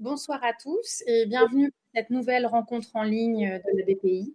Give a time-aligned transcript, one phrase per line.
[0.00, 4.34] Bonsoir à tous et bienvenue pour cette nouvelle rencontre en ligne de la BPI.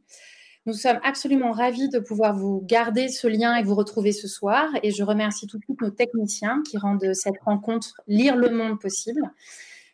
[0.67, 4.69] Nous sommes absolument ravis de pouvoir vous garder ce lien et vous retrouver ce soir.
[4.83, 8.79] Et je remercie tout de suite nos techniciens qui rendent cette rencontre Lire le monde
[8.79, 9.23] possible.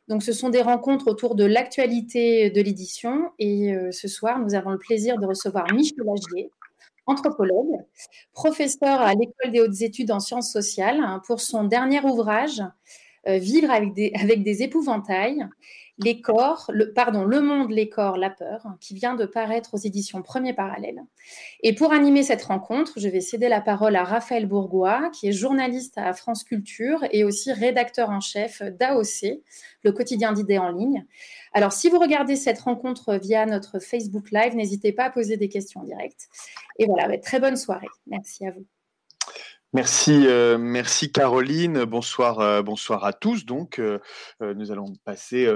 [0.09, 3.31] Donc, ce sont des rencontres autour de l'actualité de l'édition.
[3.39, 6.51] Et euh, ce soir, nous avons le plaisir de recevoir Michel Lagier,
[7.05, 7.77] anthropologue,
[8.33, 12.61] professeur à l'École des hautes études en sciences sociales, hein, pour son dernier ouvrage,
[13.25, 15.47] vivre avec des, épouvantails,
[15.97, 19.77] les corps, le, pardon, Le monde, les corps, la peur, qui vient de paraître aux
[19.77, 21.03] éditions Premier Parallèle.
[21.61, 25.31] Et pour animer cette rencontre, je vais céder la parole à Raphaël Bourgois, qui est
[25.31, 29.41] journaliste à France Culture et aussi rédacteur en chef d'AOC,
[29.83, 31.05] le quotidien d'idées en ligne.
[31.53, 35.49] Alors, si vous regardez cette rencontre via notre Facebook Live, n'hésitez pas à poser des
[35.49, 36.29] questions en direct.
[36.79, 37.87] Et voilà, très bonne soirée.
[38.07, 38.65] Merci à vous.
[39.73, 41.85] Merci, euh, merci Caroline.
[41.85, 43.45] Bonsoir, euh, bonsoir à tous.
[43.45, 43.99] Donc, euh,
[44.41, 45.47] nous allons passer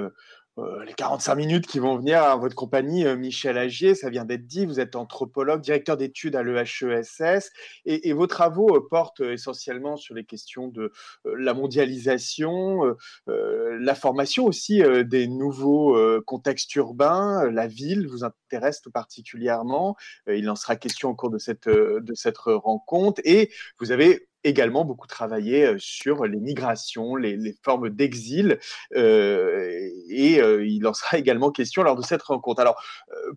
[0.57, 4.65] les 45 minutes qui vont venir à votre compagnie, Michel Agier, ça vient d'être dit,
[4.65, 7.51] vous êtes anthropologue, directeur d'études à l'EHESS,
[7.85, 10.91] et, vos travaux portent essentiellement sur les questions de
[11.25, 12.95] la mondialisation,
[13.27, 19.95] la formation aussi des nouveaux contextes urbains, la ville vous intéresse tout particulièrement,
[20.27, 24.85] il en sera question au cours de cette, de cette rencontre, et vous avez également
[24.85, 28.59] beaucoup travaillé sur les migrations, les, formes d'exil,
[28.95, 32.61] et il en sera également question lors de cette rencontre.
[32.61, 32.81] Alors,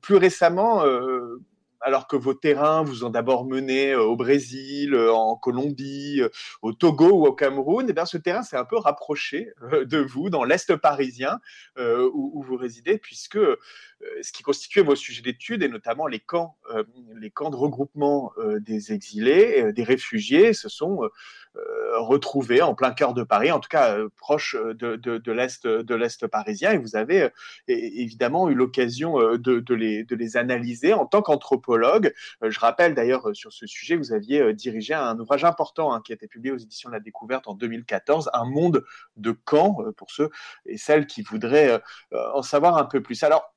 [0.02, 0.84] plus récemment,
[1.80, 6.22] alors que vos terrains vous ont d'abord mené au Brésil, en Colombie,
[6.62, 10.30] au Togo ou au Cameroun, eh bien ce terrain s'est un peu rapproché de vous
[10.30, 11.40] dans l'Est parisien
[11.78, 13.38] où, vous résidez, puisque
[14.02, 16.84] euh, ce qui constituait vos sujets d'études, et notamment les camps, euh,
[17.16, 21.00] les camps de regroupement euh, des exilés, des réfugiés, se sont
[21.98, 26.26] retrouvés en plein cœur de Paris, en tout cas proche de, de, l'est de l'est
[26.26, 26.72] parisien.
[26.72, 27.28] Et vous avez
[27.66, 32.12] évidemment eu l'occasion de, les, analyser en tant qu'anthropologue.
[32.42, 36.14] Je rappelle d'ailleurs sur ce sujet, vous aviez dirigé un ouvrage important hein, qui a
[36.14, 38.84] été publié aux éditions de la Découverte en 2014, Un monde
[39.16, 40.30] de camps, pour ceux
[40.66, 41.80] et celles qui voudraient
[42.12, 43.22] en savoir un peu plus.
[43.22, 43.54] Alors,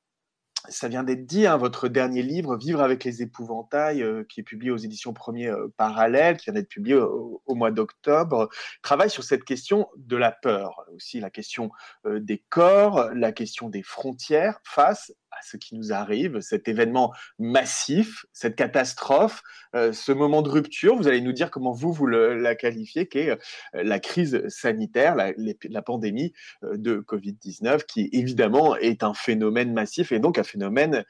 [0.69, 4.43] ça vient d'être dit, hein, votre dernier livre, Vivre avec les épouvantails, euh, qui est
[4.43, 8.49] publié aux éditions Premier euh, Parallèle, qui vient d'être publié au, mois d'octobre,
[8.81, 11.71] travaille sur cette question de la peur, aussi la question
[12.05, 17.13] euh, des corps, la question des frontières face à ce qui nous arrive, cet événement
[17.39, 19.41] massif, cette catastrophe,
[19.73, 20.95] euh, ce moment de rupture.
[20.95, 23.37] Vous allez nous dire comment vous, vous la qualifiez, qui est euh,
[23.73, 26.33] la crise sanitaire, la, pandémie
[26.63, 31.03] euh, de Covid-19, qui évidemment est un phénomène massif et donc un phénomène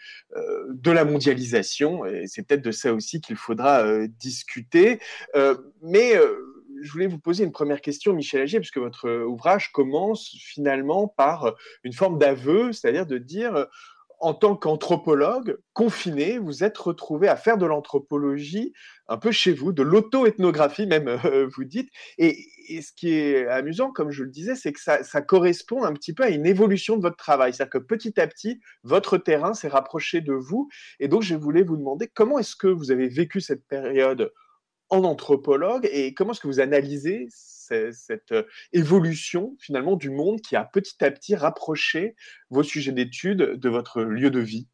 [0.70, 2.06] de la mondialisation.
[2.06, 5.00] Et c'est peut-être de ça aussi qu'il faudra discuter.
[5.82, 6.14] mais
[6.82, 11.56] je voulais vous poser une première question, Michel Agier, puisque votre ouvrage commence finalement par
[11.84, 13.68] une forme d'aveu, c'est-à-dire de dire
[14.22, 18.72] en tant qu'anthropologue confiné, vous êtes retrouvé à faire de l'anthropologie
[19.08, 21.90] un peu chez vous, de l'auto-ethnographie même, euh, vous dites.
[22.18, 22.38] Et,
[22.82, 26.24] ce qui est amusant, comme je le disais, c'est que ça, correspond un petit peu
[26.24, 27.54] à une évolution de votre travail.
[27.54, 30.70] C'est-à-dire que petit à petit, votre terrain s'est rapproché de vous.
[31.02, 34.32] Et donc, je voulais vous demander comment est-ce que vous avez vécu cette période
[34.90, 37.28] en anthropologue et comment est-ce que vous analysez
[37.92, 38.44] cette euh,
[38.74, 42.16] évolution finalement du monde qui a petit à petit rapproché
[42.50, 44.68] vos sujets d'études de votre lieu de vie?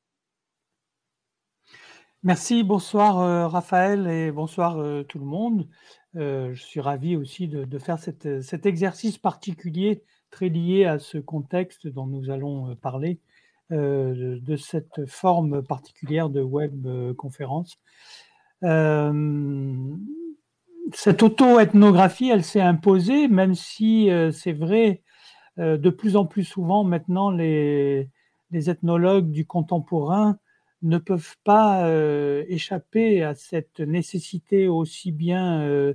[2.23, 5.67] Merci, bonsoir euh, Raphaël et bonsoir euh, tout le monde.
[6.15, 12.07] je suis ravi aussi de, faire cet exercice particulier très lié à ce contexte dont
[12.07, 13.19] nous allons parler,
[13.69, 16.87] de, cette forme particulière de web
[17.17, 17.77] conférence
[20.93, 25.01] cette auto-ethnographie, elle s'est imposée, même si euh, c'est vrai,
[25.59, 28.09] euh, de plus en plus souvent maintenant, les,
[28.51, 30.37] ethnologues du contemporain
[30.81, 35.93] ne peuvent pas euh, échapper à cette nécessité aussi bien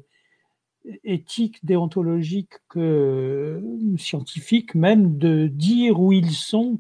[1.05, 3.63] éthique, déontologique que
[3.97, 6.79] scientifique même, de dire où ils sont,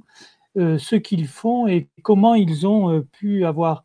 [0.56, 3.84] ce qu'ils font et comment ils ont pu avoir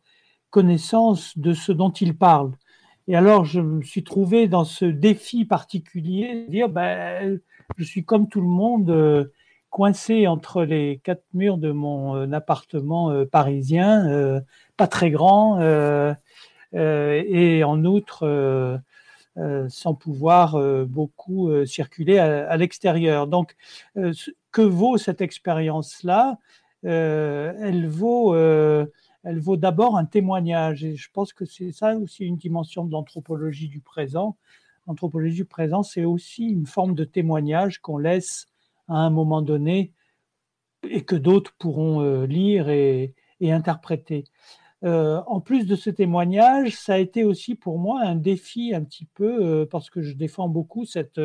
[0.50, 2.52] connaissance de ce dont ils parlent.
[3.10, 7.40] Et alors, je me suis trouvé dans ce défi particulier, de dire, ben,
[7.78, 9.32] je suis comme tout le monde, euh,
[9.70, 14.42] coincé entre les quatre murs de mon euh, appartement euh, parisien,
[14.76, 15.58] pas très grand,
[16.74, 18.78] et en outre,
[19.68, 23.26] sans pouvoir beaucoup circuler à, à l'extérieur.
[23.26, 23.56] Donc,
[23.94, 26.36] que vaut cette expérience-là?
[26.82, 28.34] Elle vaut
[29.24, 30.84] elle vaut d'abord un témoignage.
[30.84, 34.36] Et je pense que c'est ça aussi une dimension de l'anthropologie du présent.
[34.86, 38.46] L'anthropologie du présent, c'est aussi une forme de témoignage qu'on laisse
[38.88, 39.92] à un moment donné
[40.88, 44.24] et que d'autres pourront lire et, interpréter.
[44.82, 49.04] en plus de ce témoignage, ça a été aussi pour moi un défi un petit
[49.04, 51.20] peu, parce que je défends beaucoup cette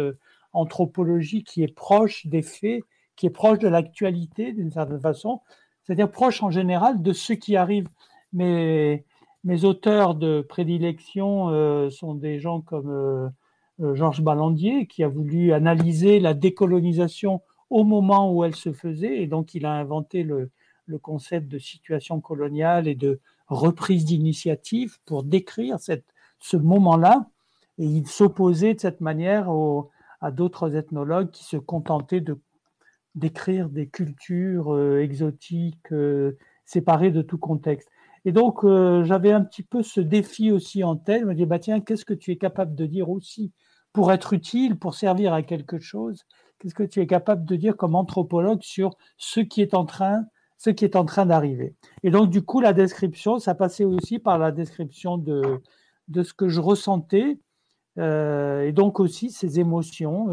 [0.52, 2.84] anthropologie qui est proche des faits,
[3.16, 5.42] qui est proche de l'actualité d'une certaine façon,
[5.84, 7.88] c'est-à-dire proche en général de ce qui arrive.
[8.32, 9.06] Mes,
[9.44, 13.30] mes auteurs de prédilection euh, sont des gens comme euh,
[13.82, 19.22] euh, Georges Ballandier, qui a voulu analyser la décolonisation au moment où elle se faisait,
[19.22, 20.52] et donc il a inventé le,
[21.02, 27.30] concept de situation coloniale et de reprise d'initiative pour décrire ce moment-là.
[27.80, 29.50] Et il s'opposait de cette manière
[30.22, 32.38] à d'autres ethnologues qui se contentaient de
[33.16, 37.90] d'écrire des cultures euh, exotiques euh, séparées de tout contexte.
[38.26, 41.22] Et donc, euh, j'avais un petit peu ce défi aussi en tête.
[41.22, 43.52] Je me dis, bah, tiens, qu'est-ce que tu es capable de dire aussi
[43.92, 46.24] pour être utile, pour servir à quelque chose?
[46.58, 50.24] Qu'est-ce que tu es capable de dire comme anthropologue sur ce qui est en train,
[50.58, 51.76] ce qui est en train d'arriver?
[52.02, 55.62] Et donc, du coup, la description, ça passait aussi par la description de,
[56.08, 57.38] de ce que je ressentais,
[57.96, 60.30] et donc aussi ces émotions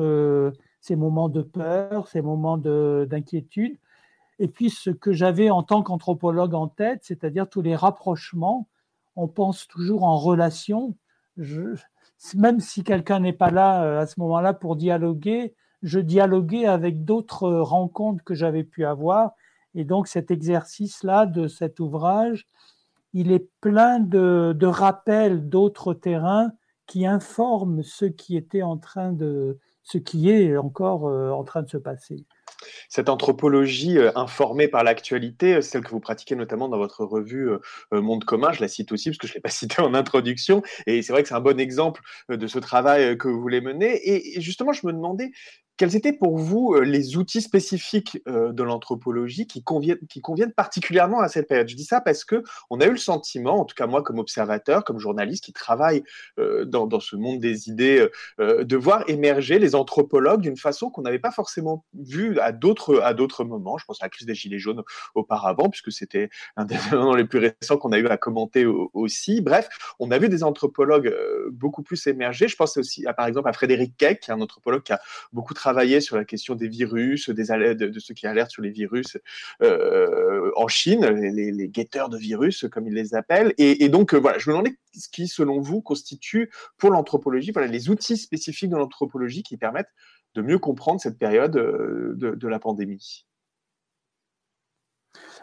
[0.81, 3.77] ces moments de peur, ces moments d'inquiétude.
[4.39, 8.69] Et puis ce que j'avais en tant qu'anthropologue en tête, c'est-à-dire tous les rapprochements,
[9.17, 10.95] on pense toujours en relation.
[12.35, 17.05] Même si quelqu'un n'est pas là euh, à ce moment-là pour dialoguer, je dialoguais avec
[17.05, 19.33] d'autres rencontres que j'avais pu avoir.
[19.75, 22.47] Et donc cet exercice-là de cet ouvrage,
[23.13, 26.53] il est plein de, rappels d'autres terrains
[26.87, 29.59] qui informent ce qui était en train de,
[29.91, 32.25] ce qui est encore euh, en train de se passer.
[32.89, 37.51] Cette anthropologie euh, informée par l'actualité, euh, celle que vous pratiquez notamment dans votre revue
[37.93, 40.63] Monde commun, je la cite aussi parce que je ne l'ai pas citée en introduction,
[40.87, 44.01] et c'est vrai que c'est un bon exemple de ce travail que vous voulez mener.
[44.09, 45.33] Et justement, je me demandais
[45.81, 51.29] quels étaient pour vous euh, les outils spécifiques euh, de l'anthropologie qui conviennent, particulièrement à
[51.29, 51.71] cette période?
[51.71, 54.19] Je dis ça parce que on a eu le sentiment, en tout cas moi comme
[54.19, 56.03] observateur, comme journaliste qui travaille
[56.39, 58.07] euh, dans, ce monde des idées,
[58.39, 63.79] de voir émerger les anthropologues d'une façon qu'on n'avait pas forcément vue à d'autres moments.
[63.79, 64.83] Je pense à la crise des gilets jaunes
[65.15, 69.41] auparavant, puisque c'était un des événements les plus récents qu'on a eu à commenter aussi.
[69.41, 71.11] Bref, on a vu des anthropologues
[71.53, 72.49] beaucoup plus émerger.
[72.49, 75.01] Je pense aussi à par exemple à Frédéric Keck, un anthropologue qui a
[75.33, 79.17] beaucoup travaillé travaillé sur la question des virus, de, ceux qui alertent sur les virus
[79.63, 83.55] euh, en Chine, les, guetteurs de virus, comme ils les appellent.
[83.57, 87.89] Et, donc, euh, voilà, je me demandais ce qui, selon vous, constitue pour l'anthropologie, les
[87.89, 89.93] outils spécifiques de l'anthropologie qui permettent
[90.35, 93.27] de mieux comprendre cette période euh, de, la pandémie.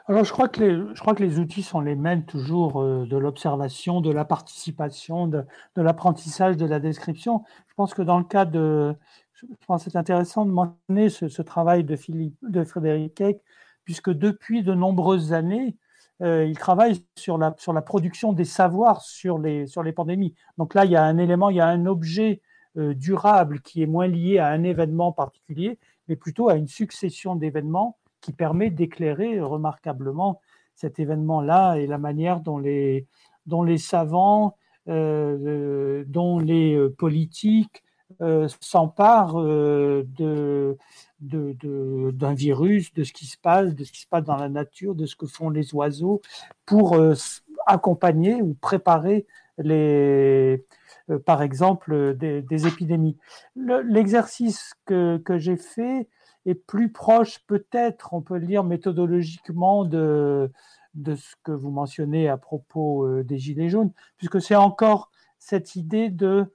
[0.08, 3.18] Alors, je crois, que les, je crois que les outils sont les mêmes toujours de
[3.18, 5.44] l'observation, de la participation, de,
[5.76, 7.44] de l'apprentissage, de la description.
[7.68, 8.96] Je pense que dans le cas de,
[9.42, 13.42] je pense que c'est intéressant de mentionner ce, travail de, Philippe, de Frédéric Keck,
[13.84, 15.76] puisque depuis de nombreuses années,
[16.22, 20.34] euh, il travaille sur la, sur la production des savoirs sur les, sur les pandémies.
[20.58, 22.42] Donc là, il y a un élément, il y a un objet
[22.78, 27.36] euh, durable qui est moins lié à un événement particulier, mais plutôt à une succession
[27.36, 30.42] d'événements qui permet d'éclairer remarquablement
[30.76, 33.06] cet événement-là et la manière dont les,
[33.46, 34.56] dont les savants,
[34.88, 37.84] euh, dont les politiques,
[38.22, 40.08] euh, s'empare euh,
[41.20, 44.96] d'un virus, de ce qui se passe, de ce qui se passe dans la nature,
[44.96, 46.22] de ce que font les oiseaux,
[46.66, 47.16] pour euh,
[47.66, 50.66] accompagner ou préparer les,
[51.26, 53.18] par exemple, des, épidémies.
[53.56, 56.08] l'exercice que, j'ai fait
[56.46, 60.50] est plus proche, peut-être, on peut le dire méthodologiquement, de
[60.96, 66.52] ce que vous mentionnez à propos des Gilets jaunes, puisque c'est encore cette idée de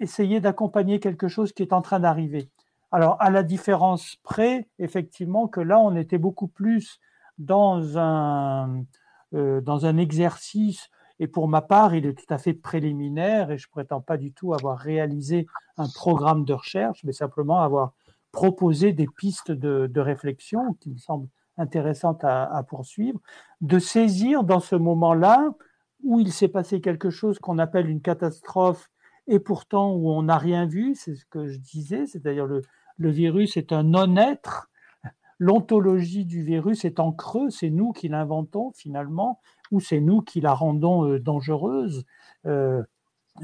[0.00, 2.50] essayer d'accompagner quelque chose qui est en train d'arriver.
[2.92, 7.00] Alors, à la différence près, effectivement, que là, on était beaucoup plus
[7.38, 8.84] dans un,
[9.34, 10.88] euh, dans un exercice,
[11.18, 14.32] et pour ma part, il est tout à fait préliminaire, et je prétends pas du
[14.32, 15.46] tout avoir réalisé
[15.78, 17.92] un programme de recherche, mais simplement avoir
[18.32, 23.18] proposé des pistes de, réflexion qui me semblent intéressantes à, à poursuivre,
[23.62, 25.54] de saisir dans ce moment-là
[26.04, 28.90] où il s'est passé quelque chose qu'on appelle une catastrophe
[29.28, 32.62] et pourtant où on n'a rien vu, c'est ce que je disais, c'est-à-dire le,
[32.98, 34.68] le virus est un non-être,
[35.38, 39.40] l'ontologie du virus est en creux, c'est nous qui l'inventons finalement,
[39.70, 42.04] ou c'est nous qui la rendons euh, dangereuse,
[42.46, 42.82] euh,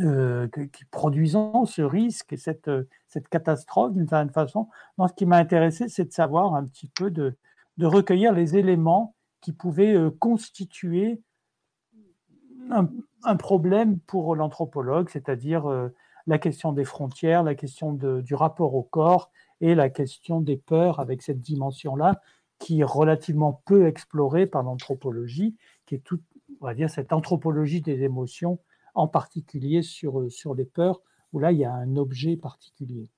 [0.00, 2.70] euh, qui produisons ce risque et cette,
[3.30, 4.68] catastrophe d'une certaine façon.
[4.96, 7.36] Non, ce qui m'a intéressé, c'est de savoir un petit peu, de
[7.80, 11.20] recueillir les éléments qui pouvaient constituer
[13.24, 15.88] un, problème pour l'anthropologue, c'est-à-dire euh,
[16.26, 21.00] la question des frontières, la question du rapport au corps et la question des peurs
[21.00, 22.20] avec cette dimension-là
[22.58, 26.22] qui est relativement peu explorée par l'anthropologie, qui est toute,
[26.60, 28.60] on dire, cette anthropologie des émotions,
[28.94, 31.00] en particulier sur, sur les peurs,
[31.32, 33.10] où là, il y a un objet particulier.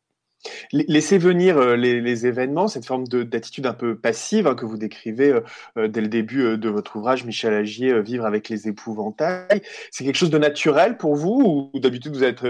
[0.73, 5.31] Laissez venir euh, les, événements, cette forme d'attitude un peu passive hein, que vous décrivez
[5.31, 5.41] euh,
[5.79, 9.63] euh, dès le début de votre ouvrage, Michel Agier, Vivre avec les épouvantails.
[9.91, 12.45] C'est quelque chose de naturel pour vous ou d'habitude vous êtes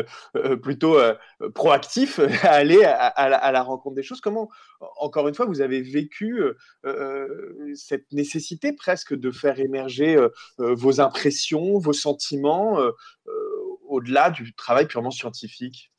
[0.63, 0.99] plutôt
[1.55, 4.21] proactif à aller à, la, rencontre des choses?
[4.21, 4.49] Comment,
[4.99, 6.43] encore une fois, vous avez vécu
[7.75, 10.17] cette nécessité presque de faire émerger
[10.59, 12.79] vos impressions, vos sentiments
[13.87, 15.94] au-delà du travail purement scientifique?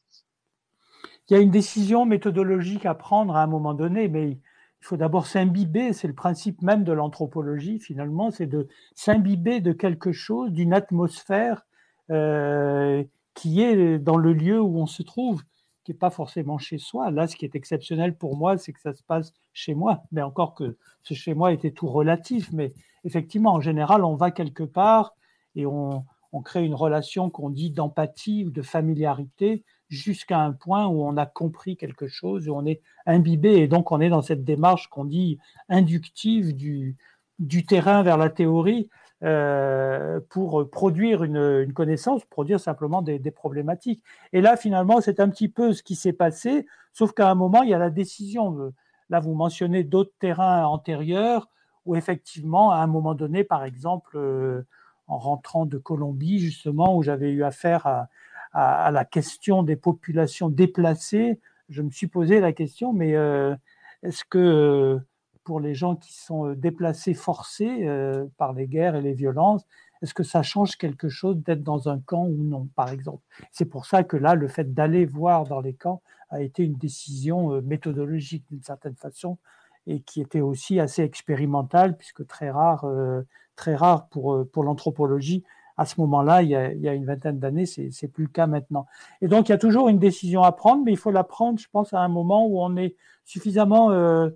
[1.29, 4.39] Il y a une décision méthodologique à prendre à un moment donné, mais il
[4.81, 10.11] faut d'abord s'imbiber, c'est le principe même de l'anthropologie finalement, c'est de s'imbiber de quelque
[10.11, 11.65] chose, d'une atmosphère
[12.11, 13.03] euh,
[13.33, 15.41] qui est dans le lieu où on se trouve,
[15.83, 17.09] qui n'est pas forcément chez soi.
[17.09, 20.21] Là, ce qui est exceptionnel pour moi, c'est que ça se passe chez moi, mais
[20.21, 24.63] encore que ce chez moi était tout relatif, mais effectivement, en général, on va quelque
[24.63, 25.15] part
[25.55, 30.87] et on, on crée une relation qu'on dit d'empathie ou de familiarité jusqu'à un point
[30.87, 34.21] où on a compris quelque chose, où on est imbibé, et donc on est dans
[34.21, 35.37] cette démarche qu'on dit
[35.69, 36.95] inductive du,
[37.39, 38.89] du terrain vers la théorie
[39.23, 44.03] euh, pour produire une, connaissance, produire simplement des, problématiques.
[44.33, 47.63] Et là, finalement, c'est un petit peu ce qui s'est passé, sauf qu'à un moment,
[47.63, 48.73] il y a la décision.
[49.09, 51.49] Là, vous mentionnez d'autres terrains antérieurs
[51.85, 54.63] où effectivement, à un moment donné, par exemple, euh,
[55.07, 58.09] en rentrant de Colombie, justement, où j'avais eu affaire à,
[58.55, 63.53] à, la question des populations déplacées, je me suis posé la question, mais euh,
[64.01, 64.99] est-ce que euh,
[65.43, 67.85] pour les gens qui sont euh, déplacés forcés
[68.37, 69.65] par les guerres et les violences,
[70.01, 73.23] est-ce que ça change quelque chose d'être dans un camp ou non, par exemple?
[73.51, 76.75] C'est pour ça que là, le fait d'aller voir dans les camps a été une
[76.75, 79.37] décision méthodologique d'une certaine façon
[79.85, 82.85] et qui était aussi assez expérimentale, puisque très rare,
[83.55, 85.43] très rare pour, pour l'anthropologie
[85.77, 88.85] à ce moment-là, il, y a une vingtaine d'années, c'est, c'est plus le cas maintenant.
[89.21, 91.59] Et donc, il y a toujours une décision à prendre, mais il faut la prendre,
[91.59, 94.29] je pense, à un moment où on est suffisamment euh,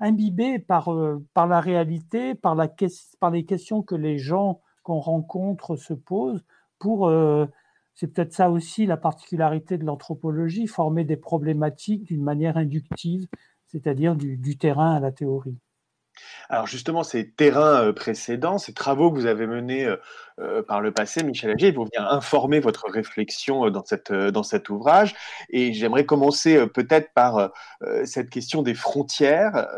[0.00, 5.94] imbibé par, euh, par la réalité, par les questions que les gens qu'on rencontre se
[5.94, 6.44] posent
[6.80, 7.46] pour, euh,
[7.94, 13.28] c'est peut-être ça aussi la particularité de l'anthropologie, former des problématiques d'une manière inductive,
[13.68, 15.56] c'est-à-dire du terrain à la théorie.
[16.48, 19.96] Alors justement, ces terrains euh, précédents, ces travaux que vous avez menés euh,
[20.38, 24.68] euh, par le passé, Michel Agier, vont venir informer votre réflexion dans, cette, dans cet
[24.68, 25.14] ouvrage.
[25.50, 27.50] Et j'aimerais commencer peut-être par
[28.04, 29.68] cette question des frontières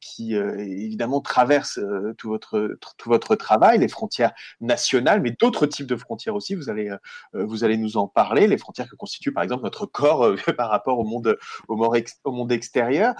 [0.00, 1.80] qui évidemment traverse
[2.18, 6.54] tout, votre, tout votre travail, les frontières nationales, mais d'autres types de frontières aussi.
[6.54, 6.94] Vous allez,
[7.32, 10.98] vous allez nous en parler, les frontières que constitue par exemple notre corps par rapport
[10.98, 11.36] au monde,
[11.68, 13.14] au monde extérieur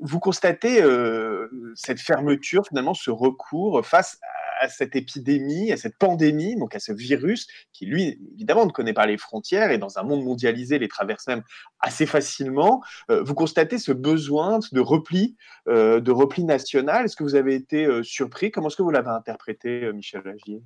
[0.00, 4.18] vous constatez euh, cette fermeture, finalement, ce recours face
[4.60, 8.92] à cette épidémie, à cette pandémie, donc à ce virus qui, lui, évidemment, ne connaît
[8.92, 11.42] pas les frontières et dans un monde mondialisé les traverse même
[11.80, 12.82] assez facilement.
[13.10, 15.36] Euh, vous constatez ce besoin de repli,
[15.68, 17.04] euh, de repli national.
[17.04, 18.50] Est-ce que vous avez été surpris?
[18.50, 20.62] Comment est-ce que vous l'avez interprété, Michel Lagier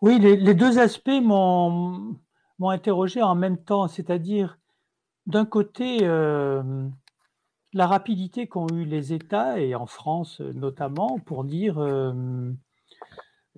[0.00, 2.16] Oui, les deux aspects m'ont
[2.60, 4.59] interrogé en même temps, c'est-à-dire
[5.26, 6.62] d'un côté, euh,
[7.72, 12.12] la rapidité qu'ont eu les États, et en France notamment, pour dire euh,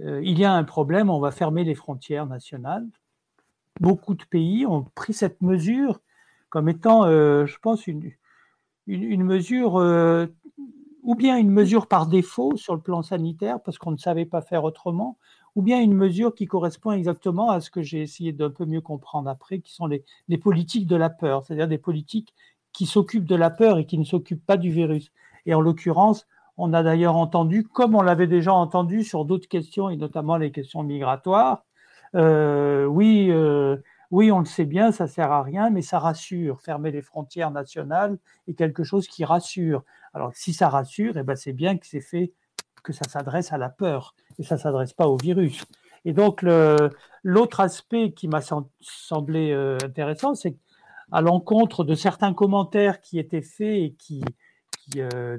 [0.00, 2.86] euh, il y a un problème, on va fermer les frontières nationales.
[3.80, 6.00] Beaucoup de pays ont pris cette mesure
[6.50, 8.12] comme étant, je pense, une,
[8.86, 9.76] une mesure,
[11.02, 14.42] ou bien une mesure par défaut sur le plan sanitaire, parce qu'on ne savait pas
[14.42, 15.16] faire autrement,
[15.54, 18.80] ou bien une mesure qui correspond exactement à ce que j'ai essayé d'un peu mieux
[18.80, 20.04] comprendre après, qui sont les,
[20.38, 22.34] politiques de la peur, c'est-à-dire des politiques
[22.72, 25.12] qui s'occupent de la peur et qui ne s'occupent pas du virus.
[25.44, 29.90] Et en l'occurrence, on a d'ailleurs entendu, comme on l'avait déjà entendu sur d'autres questions,
[29.90, 31.64] et notamment les questions migratoires,
[32.14, 33.76] euh, oui, euh,
[34.10, 36.60] oui, on le sait bien, ça sert à rien, mais ça rassure.
[36.60, 39.84] Fermer les frontières nationales est quelque chose qui rassure.
[40.14, 42.32] Alors, si ça rassure, eh ben, c'est bien que c'est fait
[42.82, 45.64] que ça s'adresse à la peur et ça ne s'adresse pas au virus.
[46.04, 46.44] Et donc,
[47.22, 48.40] l'autre aspect qui m'a
[48.80, 50.56] semblé euh, intéressant, c'est
[51.12, 54.24] à l'encontre de certains commentaires qui étaient faits et qui,
[54.96, 55.38] euh,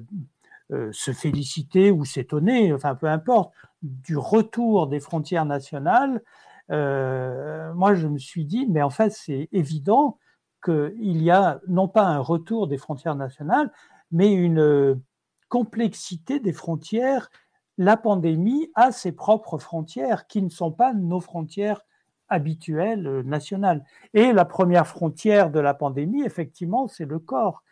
[0.71, 6.21] euh, se félicitaient ou s'étonnaient, enfin peu importe, du retour des frontières nationales,
[6.69, 10.17] moi je me suis dit, mais en fait c'est évident
[10.63, 13.71] qu'il y a non pas un retour des frontières nationales,
[14.11, 15.01] mais une
[15.49, 17.29] complexité des frontières,
[17.77, 21.81] la pandémie a ses propres frontières qui ne sont pas nos frontières
[22.29, 23.83] habituelles euh, nationales.
[24.13, 27.63] Et la première frontière de la pandémie, effectivement, c'est le corps.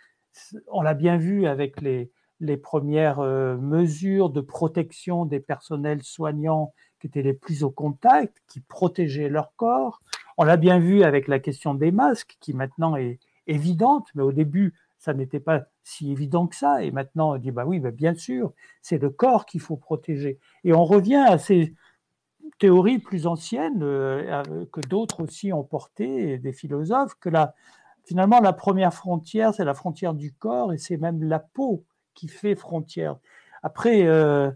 [0.68, 2.12] on l'a bien vu avec les,
[2.58, 8.62] premières euh, mesures de protection des personnels soignants qui étaient les plus au contact, qui
[8.62, 10.00] protégeaient leur corps.
[10.38, 14.32] On l'a bien vu avec la question des masques, qui maintenant est évidente, mais au
[14.32, 16.84] début, ça n'était pas si évident que ça.
[16.84, 20.40] Et maintenant, on dit, bah oui, bien sûr, c'est le corps qu'il faut protéger.
[20.64, 21.74] Et on revient à ces
[22.60, 27.56] théories plus anciennes euh, que d'autres aussi ont portées, des philosophes, que la,
[28.06, 31.84] finalement, la première frontière, c'est la frontière du corps et c'est même la peau
[32.14, 33.18] qui fait frontière.
[33.64, 34.52] Après, euh,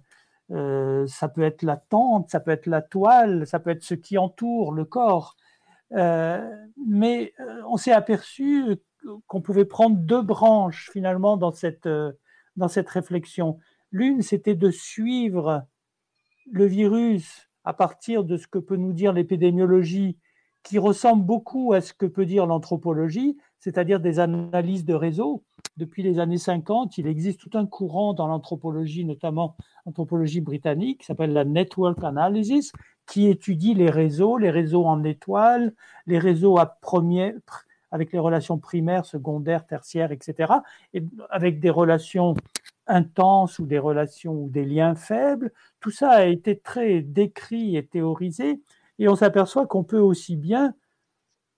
[0.52, 3.96] euh, ça peut être la tente, ça peut être la toile, ça peut être ce
[3.96, 5.36] qui entoure le corps.
[5.92, 7.34] mais
[7.68, 8.78] on s'est aperçu
[9.28, 12.12] qu'on pouvait prendre deux branches finalement dans cette, euh,
[12.56, 13.60] dans cette réflexion.
[13.92, 15.66] L'une, c'était de suivre
[16.52, 20.18] le virus à partir de ce que peut nous dire l'épidémiologie,
[20.64, 25.44] qui ressemble beaucoup à ce que peut dire l'anthropologie, c'est-à-dire des analyses de réseau.
[25.78, 31.06] Depuis les années 50, il existe tout un courant dans l'anthropologie, notamment l'anthropologie britannique, qui
[31.06, 32.72] s'appelle la network analysis,
[33.06, 35.74] qui étudie les réseaux, les réseaux en étoiles,
[36.08, 37.36] les réseaux à premier,
[37.92, 40.54] avec les relations primaires, secondaires, tertiaires, etc.,
[40.94, 42.36] et avec des relations
[42.88, 45.52] intenses ou des relations ou des liens faibles.
[45.80, 48.62] Tout ça a été très décrit et théorisé,
[49.00, 50.74] et on s'aperçoit qu'on peut aussi bien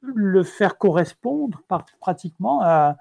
[0.01, 1.61] le faire correspondre
[1.99, 2.97] pratiquement à,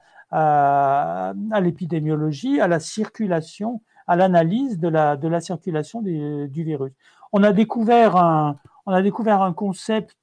[1.60, 6.92] l'épidémiologie, à la circulation, à l'analyse de la, de la circulation du, du virus.
[7.32, 10.16] On a découvert un, on a découvert un concept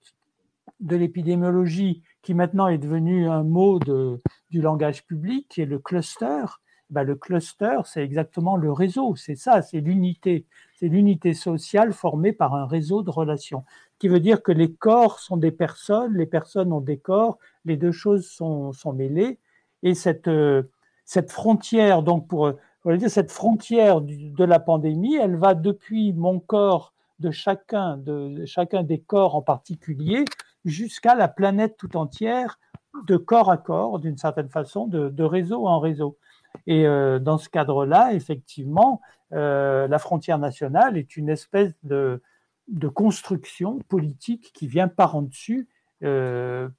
[0.79, 5.77] de l'épidémiologie qui maintenant est devenu un mot de, du langage public, qui est le
[5.77, 6.45] cluster.
[6.89, 10.45] Ben, le cluster, c'est exactement le réseau, c'est ça, c'est l'unité.
[10.79, 13.63] C'est l'unité sociale formée par un réseau de relations,
[13.99, 17.77] qui veut dire que les corps sont des personnes, les personnes ont des corps, les
[17.77, 19.39] deux choses sont, mêlées.
[19.81, 20.63] Et cette, euh,
[21.05, 22.53] cette frontière, donc pour,
[22.85, 28.83] dire, cette frontière de la pandémie, elle va depuis mon corps de chacun, de chacun
[28.83, 30.25] des corps en particulier
[30.65, 32.59] jusqu'à la planète tout entière,
[33.07, 36.17] de corps à corps, d'une certaine façon, de, réseau en réseau.
[36.67, 39.01] Et euh, dans ce cadre-là, effectivement,
[39.33, 42.21] euh, la frontière nationale est une espèce de,
[42.93, 45.67] construction politique qui vient par en dessus,
[46.03, 46.69] euh,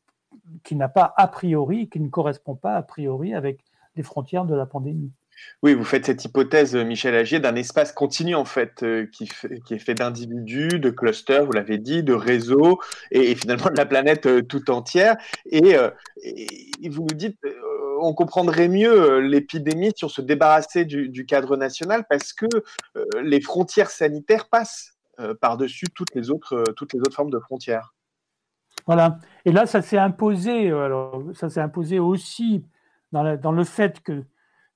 [0.62, 3.64] qui n'a pas a priori, qui ne correspond pas a priori avec
[3.96, 5.12] les frontières de la pandémie.
[5.64, 9.78] Oui, vous faites cette hypothèse, Michel Agier, d'un espace continu en fait, euh, qui, est
[9.78, 14.42] fait d'individus, de clusters, vous l'avez dit, de réseaux, et, finalement de la planète euh,
[14.42, 15.16] tout entière.
[15.46, 15.90] Et, euh,
[16.90, 17.38] vous nous dites,
[18.00, 22.46] on comprendrait mieux l'épidémie si on se débarrassait du, cadre national, parce que
[23.22, 24.92] les frontières sanitaires passent
[25.40, 26.62] par-dessus toutes les autres
[27.12, 27.94] formes de frontières.
[28.86, 29.18] Voilà.
[29.46, 30.70] Et là, ça s'est imposé.
[30.70, 32.64] Alors, ça s'est imposé aussi
[33.12, 34.24] dans le fait que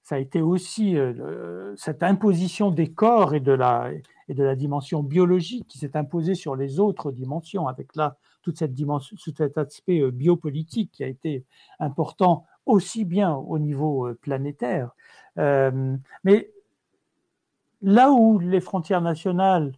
[0.09, 3.91] ça a été aussi euh, cette imposition des corps et de la,
[4.29, 8.55] et de la dimension biologique qui s'est imposée sur les autres dimensions, avec là tout
[8.55, 11.45] cet aspect euh, biopolitique qui a été
[11.79, 14.93] important aussi bien au niveau euh, planétaire.
[15.37, 16.51] mais
[17.83, 19.75] là où les frontières nationales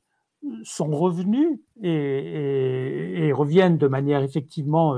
[0.63, 4.95] sont revenues et, et, reviennent de manière effectivement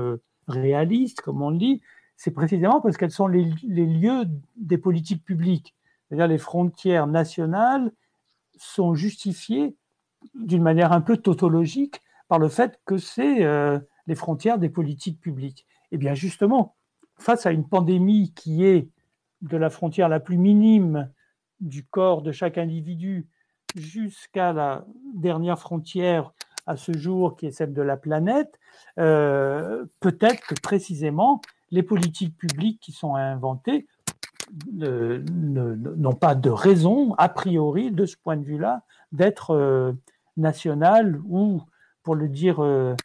[0.47, 1.81] réaliste, comme on le dit,
[2.15, 5.75] c'est précisément parce qu'elles sont les, lieux des politiques publiques.
[6.07, 7.91] C'est-à-dire les frontières nationales
[8.57, 9.75] sont justifiées
[10.35, 15.19] d'une manière un peu tautologique par le fait que c'est euh, les frontières des politiques
[15.19, 15.65] publiques.
[15.91, 16.75] Eh bien justement,
[17.17, 18.89] face à une pandémie qui est
[19.41, 21.11] de la frontière la plus minime
[21.59, 23.27] du corps de chaque individu
[23.75, 26.31] jusqu'à la dernière frontière
[26.65, 28.59] à ce jour qui est celle de la planète,
[28.99, 31.41] euh, peut-être que précisément
[31.73, 33.87] les politiques publiques qui sont inventées
[34.71, 39.91] n'ont pas de raison, a priori, de ce point de vue-là, d'être euh,
[40.37, 41.63] nationales ou,
[42.03, 42.95] pour le dire euh,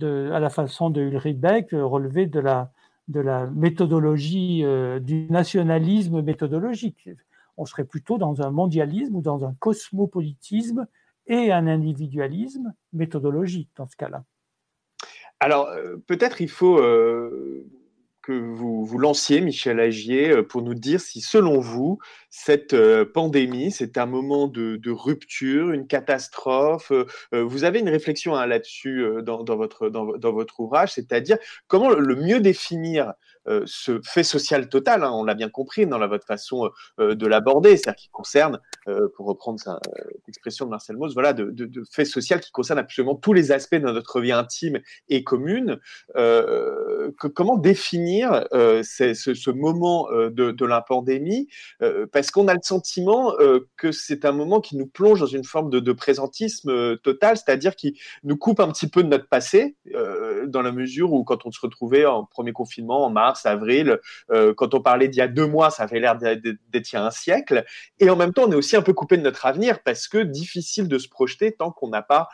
[0.00, 2.70] à la façon de Ulrich Beck, euh, relever de la,
[3.56, 4.64] méthodologie,
[5.00, 7.10] du nationalisme méthodologique.
[7.56, 10.86] On serait plutôt dans un mondialisme ou dans un cosmopolitisme
[11.26, 14.22] et un individualisme méthodologique dans ce cas-là.
[15.40, 15.68] Alors,
[16.06, 16.80] peut-être il faut
[18.22, 21.98] que vous vous lanciez, Michel Agier, euh, pour nous dire si, selon vous,
[22.30, 26.92] cette euh, pandémie, c'est un moment de, rupture, une catastrophe.
[26.92, 32.16] Euh, vous avez une réflexion hein, là-dessus dans, votre, dans, votre ouvrage, c'est-à-dire comment le
[32.16, 33.12] mieux définir
[33.64, 37.96] ce fait social total, hein, on l'a bien compris dans votre façon de l'aborder, c'est-à-dire
[37.96, 38.60] qui concerne,
[39.16, 39.58] pour reprendre
[40.26, 43.90] l'expression de Marcel Mauss, voilà, de, fait social qui concerne absolument tous les aspects de
[43.90, 45.78] notre vie intime et commune.
[46.14, 51.48] Comment définir ce, moment de, la pandémie
[52.12, 53.34] Parce qu'on a le sentiment
[53.76, 57.98] que c'est un moment qui nous plonge dans une forme de, présentisme total, c'est-à-dire qui
[58.24, 61.50] nous coupe un petit peu de notre passé, euh, dans la mesure où quand on
[61.50, 63.98] se retrouvait en premier confinement en mars, avril,
[64.30, 66.96] euh, quand on parlait d'il y a deux mois, ça avait l'air d'être il y
[66.96, 67.64] a un siècle,
[67.98, 70.18] et en même temps, on est aussi un peu coupé de notre avenir parce que
[70.18, 72.28] difficile de se projeter tant qu'on n'a pas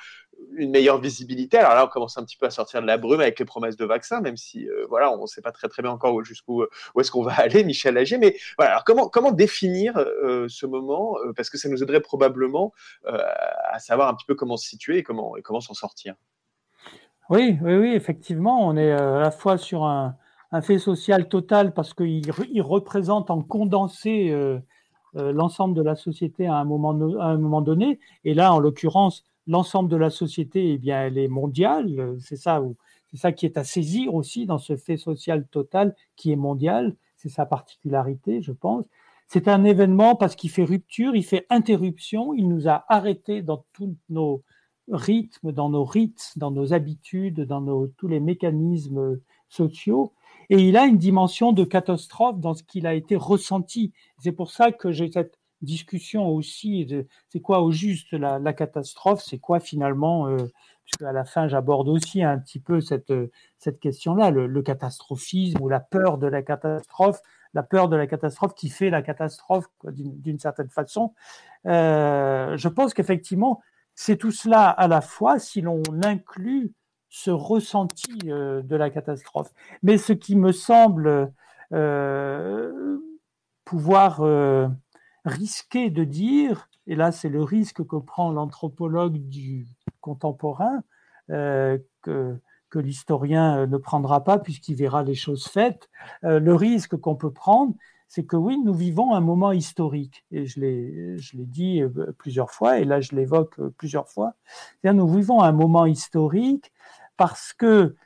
[0.57, 1.59] une meilleure visibilité.
[1.59, 3.77] Alors là, on commence un petit peu à sortir de la brume avec les promesses
[3.77, 6.65] de vaccins, même si euh, voilà, on ne sait pas très très bien encore jusqu'où
[6.95, 8.19] où est-ce qu'on va aller, Michel Agier.
[8.19, 12.01] Mais voilà, alors comment comment définir euh, ce moment euh, parce que ça nous aiderait
[12.01, 12.73] probablement
[13.05, 16.15] à savoir un petit peu comment se situer et comment et comment s'en sortir.
[17.31, 20.17] Oui, oui, oui, effectivement, on est à la fois sur un,
[20.51, 24.35] un fait social total parce qu'il il représente en condensé
[25.15, 27.99] l'ensemble de la société à un moment donné.
[28.25, 32.17] Et là, en l'occurrence l'ensemble de la société, eh bien, elle est mondiale.
[32.21, 32.63] C'est ça,
[33.15, 36.95] ça qui est à saisir aussi dans ce fait social total qui est mondial.
[37.17, 38.85] C'est sa particularité, je pense.
[39.27, 43.65] C'est un événement parce qu'il fait rupture, il fait interruption, il nous a arrêtés dans
[43.75, 44.43] tous nos
[44.91, 50.13] rythmes, dans nos rites, dans nos habitudes, dans tous les mécanismes sociaux.
[50.51, 53.93] Et il a une dimension de catastrophe dans ce qu'il a été ressenti.
[54.19, 59.23] C'est pour ça que j'ai cette discussion aussi de c'est quoi au juste la, catastrophe,
[59.23, 60.37] c'est quoi finalement, euh,
[60.85, 63.13] puisque à la fin j'aborde aussi un petit peu cette,
[63.59, 67.21] cette question-là, le, le, catastrophisme ou la peur de la catastrophe,
[67.55, 71.15] la peur de la catastrophe qui fait la catastrophe d'une certaine façon.
[71.67, 73.61] Euh, je pense qu'effectivement,
[73.95, 76.73] c'est tout cela à la fois si l'on inclut
[77.09, 79.53] ce ressenti euh, de la catastrophe.
[79.83, 81.33] Mais ce qui me semble
[81.73, 82.99] euh,
[83.65, 84.69] pouvoir euh,
[85.25, 89.67] risqué de dire, et là c'est le risque que prend l'anthropologue du
[90.01, 90.83] contemporain,
[91.29, 92.41] que,
[92.71, 95.91] que l'historien ne prendra pas puisqu'il verra les choses faites,
[96.23, 97.75] le risque qu'on peut prendre,
[98.07, 101.83] c'est que oui, nous vivons un moment historique, et je l'ai, dit
[102.17, 104.37] plusieurs fois, et là je l'évoque plusieurs fois,
[104.85, 106.73] nous vivons un moment historique
[107.19, 107.97] parce que,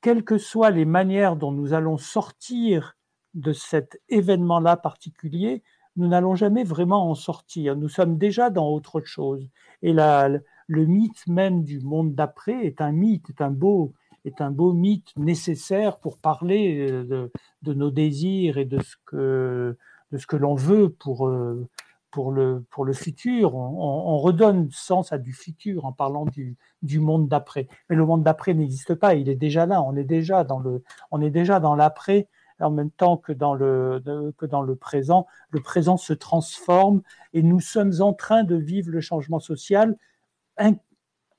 [0.00, 2.96] quelles que soient les manières dont nous allons sortir
[3.34, 5.62] de cet événement-là particulier,
[5.96, 7.76] nous n'allons jamais vraiment en sortir.
[7.76, 9.46] Nous sommes déjà dans autre chose.
[9.82, 13.92] Et le mythe même du monde d'après est un mythe, est un beau,
[14.24, 18.94] est un beau mythe nécessaire pour parler euh, de, de nos désirs et de ce
[19.04, 19.76] que,
[20.12, 21.68] de ce que l'on veut pour, euh,
[22.10, 23.54] pour, le, pour le futur.
[23.54, 27.68] On, on, redonne sens à du futur en parlant du, du monde d'après.
[27.88, 30.82] Mais le monde d'après n'existe pas, il est déjà là, on est déjà dans le,
[31.10, 32.28] on est déjà dans l'après
[32.60, 34.02] en même temps que dans le,
[34.36, 35.26] que dans le présent.
[35.50, 39.96] Le présent se transforme et nous sommes en train de vivre le changement social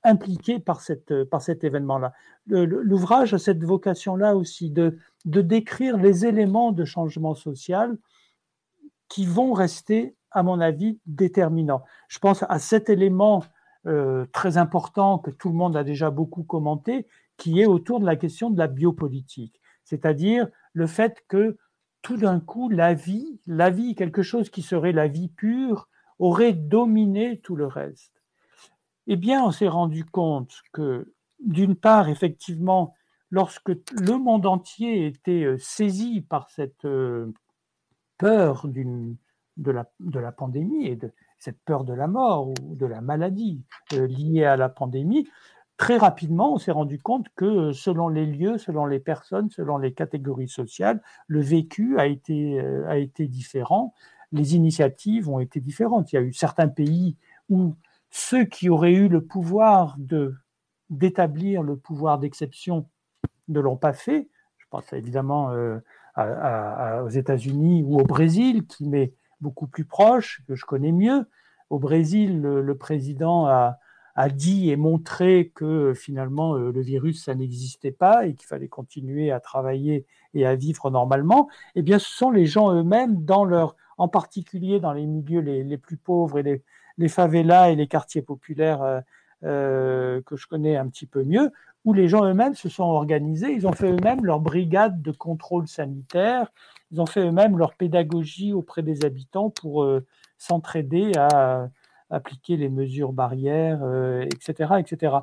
[0.04, 2.14] impliqué par, cette, par cet événement-là.
[2.48, 7.98] L'ouvrage a cette vocation-là aussi de, de décrire les éléments de changement social
[9.10, 11.84] qui vont rester, à mon avis, déterminants.
[12.08, 13.44] Je pense à cet élément
[13.88, 18.06] euh, très important que tout le monde a déjà beaucoup commenté, qui est autour de
[18.06, 21.58] la question de la biopolitique, c'est-à-dire le fait que
[22.02, 25.88] tout d'un coup, la vie, la vie, quelque chose qui serait la vie pure,
[26.20, 28.22] aurait dominé tout le reste.
[29.08, 32.96] Eh bien, on s'est rendu compte que, d'une part, effectivement,
[33.32, 37.34] lorsque le monde entier était euh, saisi par cette euh,
[38.18, 38.68] peur
[39.58, 43.02] de la, de la pandémie et de cette peur de la mort ou de la
[43.02, 45.28] maladie euh, liée à la pandémie,
[45.78, 49.94] très rapidement, on s'est rendu compte que selon les lieux, selon les personnes, selon les
[49.94, 53.94] catégories sociales, le vécu a été, euh, a été différent,
[54.32, 56.14] les initiatives ont été différentes.
[56.14, 57.18] Il y a eu certains pays
[57.50, 57.76] où
[58.12, 59.98] ceux qui auraient eu le pouvoir
[60.90, 62.88] d'établir le pouvoir d'exception
[63.48, 64.30] ne l'ont pas fait.
[64.58, 65.80] Je pense évidemment euh,
[67.04, 71.26] aux États-Unis ou au Brésil, qui m'est beaucoup plus proche, que je connais mieux.
[71.70, 73.80] Au Brésil, le président a,
[74.16, 78.68] a dit et montré que finalement euh, le virus, ça n'existait pas et qu'il fallait
[78.68, 83.46] continuer à travailler et à vivre normalement, eh bien, ce sont les gens eux-mêmes, dans
[83.46, 86.64] leur, en particulier dans les milieux les, plus pauvres et les,
[86.98, 89.02] les, favelas et les quartiers populaires euh,
[89.44, 91.52] euh, que je connais un petit peu mieux,
[91.84, 95.68] où les gens eux-mêmes se sont organisés, ils ont fait eux-mêmes leur brigade de contrôle
[95.68, 96.52] sanitaire,
[96.92, 100.06] ils ont fait eux-mêmes leur pédagogie auprès des habitants pour euh,
[100.38, 101.70] s'entraider à
[102.10, 103.82] appliquer les mesures barrières,
[104.24, 105.16] etc., euh, etc.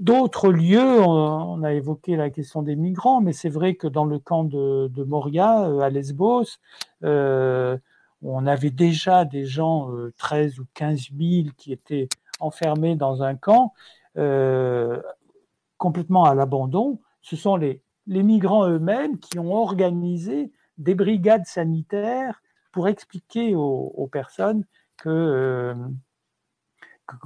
[0.00, 4.18] D'autres lieux, on, a évoqué la question des migrants, mais c'est vrai que dans le
[4.18, 6.58] camp de, de Moria, à Lesbos,
[7.02, 13.72] on avait déjà des gens, 13 ou 15 000, qui étaient enfermés dans un camp,
[15.78, 17.00] complètement à l'abandon.
[17.22, 24.08] Ce sont les, les migrants eux-mêmes qui ont organisé des brigades sanitaires pour expliquer aux,
[24.10, 24.64] personnes
[25.06, 25.74] euh,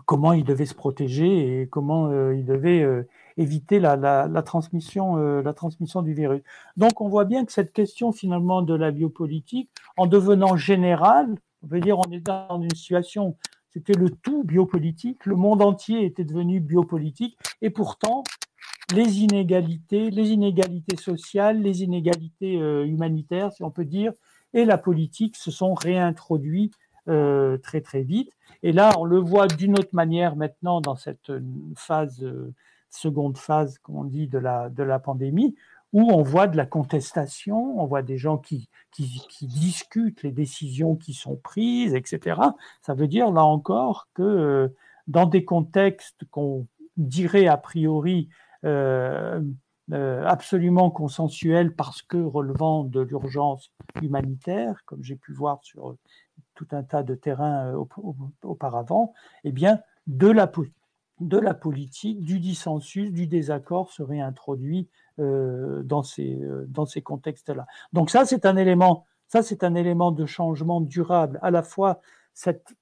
[0.05, 5.17] comment ils devaient se protéger et comment euh, ils devaient euh, éviter la, la, transmission,
[5.17, 6.43] la transmission du virus.
[6.77, 11.69] Donc on voit bien que cette question finalement de la biopolitique, en devenant générale, on
[11.69, 13.37] veut dire on est dans une situation,
[13.71, 18.25] c'était le tout biopolitique, le monde entier était devenu biopolitique, et pourtant
[18.95, 24.13] les inégalités, les inégalités sociales, les inégalités humanitaires, si on peut dire,
[24.55, 26.71] et la politique se sont réintroduits
[27.09, 28.31] euh, très très vite.
[28.63, 31.33] Et là, on le voit d'une autre manière maintenant dans cette
[31.75, 32.53] phase, euh,
[32.91, 35.55] seconde phase, comme on dit, de la, de la pandémie,
[35.95, 40.33] où on voit de la contestation, on voit des gens qui, qui, qui discutent les
[40.33, 42.41] décisions qui sont prises, etc.
[42.83, 44.69] Ça veut dire, là encore, que euh,
[45.07, 46.67] dans des contextes qu'on
[46.99, 48.48] dirait a priori euh, euh,
[49.91, 55.97] absolument consensuel parce que relevant de l'urgence humanitaire, comme j'ai pu voir sur
[56.55, 57.85] tout un tas de terrains euh,
[58.43, 60.51] auparavant, eh bien, de la,
[61.21, 67.67] de la politique, du dissensus, du désaccord serait introduit euh, dans ces, dans ces contextes-là.
[67.93, 72.01] Donc ça, c'est un élément, ça, c'est un élément de changement durable, à la fois
[72.35, 72.75] cette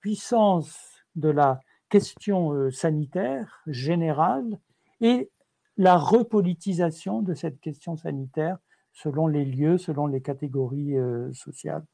[0.00, 4.58] puissance de la question sanitaire générale
[5.00, 5.30] et
[5.76, 8.58] la repolitisation de cette question sanitaire
[8.92, 11.84] selon les lieux, selon les catégories euh, sociales.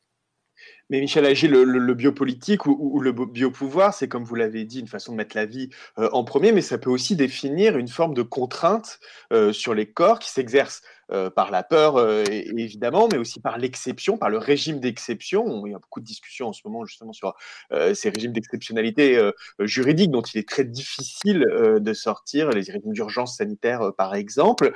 [0.88, 5.12] Mais Michel Agé, le, biopolitique ou, le biopouvoir, c'est comme vous l'avez dit, une façon
[5.12, 8.22] de mettre la vie euh, en premier, mais ça peut aussi définir une forme de
[8.22, 8.98] contrainte
[9.32, 13.58] euh, sur les corps qui s'exercent euh, par la peur, euh, évidemment, mais aussi par
[13.58, 15.64] l'exception, par le régime d'exception.
[15.64, 17.36] Il y a beaucoup de discussions en ce moment justement sur
[17.72, 19.20] euh, ces régimes d'exceptionnalité
[19.60, 21.46] juridique dont il est très difficile
[21.80, 24.72] de sortir, les régimes d'urgence sanitaire par exemple.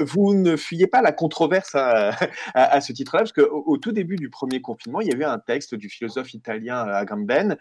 [0.00, 2.10] vous ne fuyez pas la controverse à,
[2.54, 5.38] à, ce titre-là, parce qu'au au tout début du premier confinement, il y avait un
[5.38, 7.56] texte du philosophe italien Agamben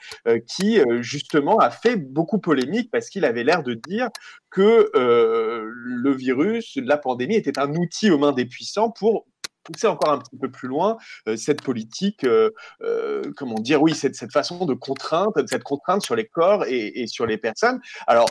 [0.47, 4.10] qui justement a fait beaucoup polémique parce qu'il avait l'air de dire
[4.51, 9.25] que le virus, la pandémie était un outil aux mains des puissants pour
[9.63, 13.93] pousser encore un petit peu plus loin euh, cette politique, euh, euh, comment dire, oui,
[13.93, 17.79] cette, façon de contrainte, cette contrainte sur les corps et, sur les personnes.
[18.07, 18.29] Alors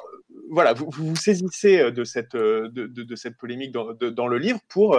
[0.51, 4.99] voilà, vous vous, saisissez de cette, de, cette polémique dans, le livre pour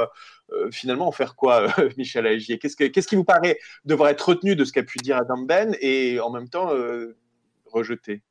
[0.71, 2.57] finalement en faire quoi, Michel Agier?
[2.57, 5.75] Qu'est-ce qu'est-ce qui vous paraît devoir être retenu de ce qu'a pu dire Adam Ben
[5.81, 6.71] et en même temps
[7.65, 8.21] rejeté?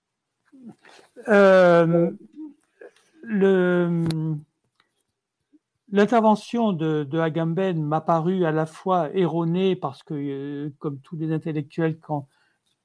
[5.92, 11.32] L'intervention de, Agamben m'a paru à la fois erronée parce que, euh, comme tous les
[11.32, 12.28] intellectuels, quand,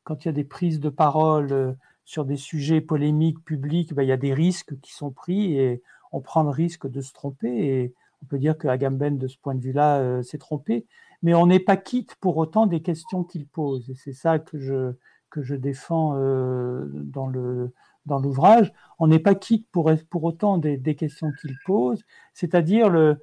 [0.03, 4.01] quand il y a des prises de parole euh, sur des sujets polémiques publics, ben,
[4.01, 7.13] il y a des risques qui sont pris et on prend le risque de se
[7.13, 7.49] tromper.
[7.49, 7.93] Et
[8.23, 10.87] on peut dire que Agamben, de ce point de vue-là, euh, s'est trompé.
[11.21, 13.87] Mais on n'est pas quitte pour autant des questions qu'il pose.
[13.91, 14.93] Et c'est ça que je,
[15.29, 17.71] que je défends dans le,
[18.05, 23.19] dans l'ouvrage, on n'est pas quitte pour, pour autant des, questions qu'il pose, c'est-à-dire le,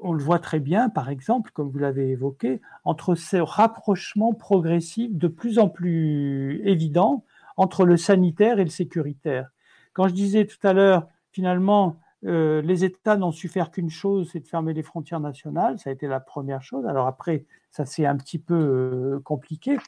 [0.00, 5.14] on le voit très bien, par exemple, comme vous l'avez évoqué, entre ce rapprochement progressif
[5.16, 7.24] de plus en plus évident
[7.56, 9.50] entre le sanitaire et le sécuritaire.
[9.92, 14.30] Quand je disais tout à l'heure, finalement, euh, les États n'ont su faire qu'une chose,
[14.32, 15.78] c'est de fermer les frontières nationales.
[15.78, 16.86] Ça a été la première chose.
[16.86, 19.78] Alors après, ça s'est un petit peu euh, compliqué.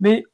[0.00, 0.24] Mais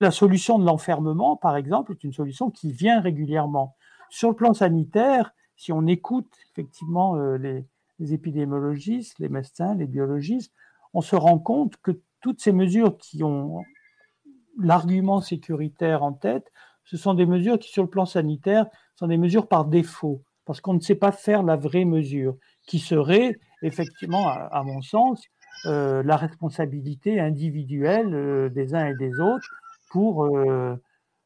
[0.00, 3.76] la solution de l'enfermement, par exemple, est une solution qui vient régulièrement.
[4.10, 7.64] Sur le plan sanitaire, si on écoute effectivement euh, les,
[8.12, 10.52] épidémiologistes, les médecins, les biologistes,
[10.94, 13.62] on se rend compte que toutes ces mesures qui ont
[14.58, 16.50] l'argument sécuritaire en tête,
[16.84, 20.60] ce sont des mesures qui, sur le plan sanitaire, sont des mesures par défaut, parce
[20.60, 25.24] qu'on ne sait pas faire la vraie mesure, qui serait effectivement, à, mon sens,
[25.66, 29.48] euh, la responsabilité individuelle euh, des uns et des autres
[29.88, 30.76] pour euh,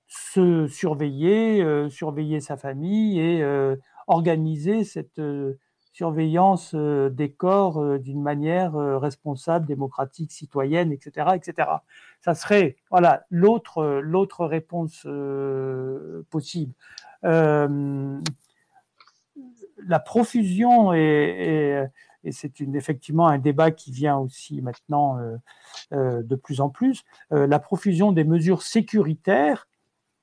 [0.08, 5.20] se surveiller, euh, surveiller sa famille et euh, organiser cette
[5.92, 11.68] surveillance des corps d'une manière responsable, démocratique, citoyenne, etc., etc.
[12.22, 15.06] Ça serait voilà l'autre l'autre réponse
[16.30, 16.72] possible.
[17.22, 18.18] la
[20.04, 21.84] profusion est, et
[22.30, 25.36] c'est effectivement un débat qui vient aussi maintenant euh,
[25.92, 29.66] euh, de plus en plus, euh, la profusion des mesures sécuritaires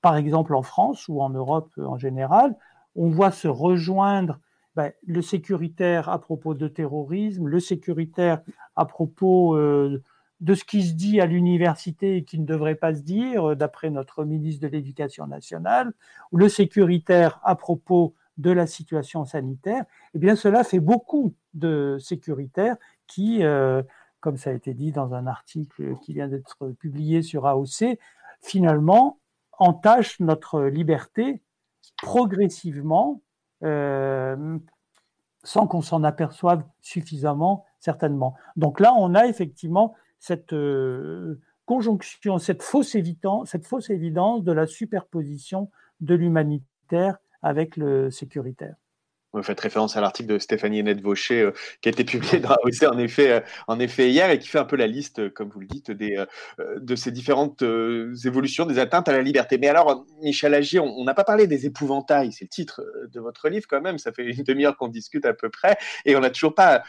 [0.01, 2.55] par exemple en France ou en Europe en général,
[2.95, 4.39] on voit se rejoindre
[4.75, 8.41] ben, le sécuritaire à propos de terrorisme, le sécuritaire
[8.77, 13.01] à propos de ce qui se dit à l'université et qui ne devrait pas se
[13.01, 15.91] dire, d'après notre ministre de l'Éducation nationale,
[16.31, 19.83] ou le sécuritaire à propos de la situation sanitaire,
[20.13, 22.75] eh bien cela fait beaucoup de sécuritaires
[23.07, 23.81] qui, euh,
[24.19, 27.97] comme ça a été dit dans un article qui vient d'être publié sur AOC,
[28.41, 29.19] finalement
[29.57, 31.41] entachent notre liberté
[32.01, 33.21] progressivement,
[33.63, 34.57] euh,
[35.43, 38.35] sans qu'on s'en aperçoive suffisamment, certainement.
[38.55, 45.69] Donc là, on a effectivement cette euh, conjonction, cette fausse évidence de la superposition
[46.01, 48.75] de l'humanitaire avec le sécuritaire.
[49.33, 52.49] Vous faites référence à l'article de Stéphanie Hennette Vaucher euh, qui a été publié dans
[52.49, 55.29] AOC en effet, euh, en effet hier et qui fait un peu la liste, euh,
[55.29, 56.23] comme vous le dites, des,
[56.77, 59.57] de ces différentes évolutions des atteintes à la liberté.
[59.57, 63.49] Mais alors, Michel Agier, on n'a pas parlé des épouvantails, c'est le titre de votre
[63.49, 66.29] livre quand même, ça fait une demi-heure qu'on discute à peu près et on n'a
[66.29, 66.83] toujours pas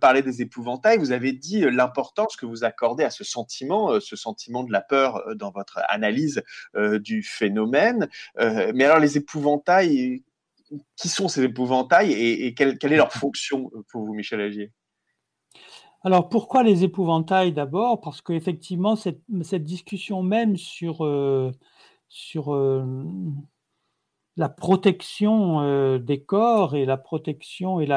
[0.00, 0.98] parlé des épouvantails.
[0.98, 5.22] Vous avez dit l'importance que vous accordez à ce sentiment, ce sentiment de la peur
[5.36, 6.42] dans votre analyse
[6.74, 8.08] du phénomène.
[8.38, 10.22] mais alors, les épouvantails,
[10.96, 14.72] qui sont ces épouvantails et, quelle, est leur fonction pour vous, Michel Agier
[16.04, 18.00] alors pourquoi les épouvantails d'abord?
[18.00, 21.50] Parce qu'effectivement, cette, cette, discussion même sur, euh,
[22.08, 22.84] sur euh,
[24.36, 27.88] la protection euh, des corps et la protection et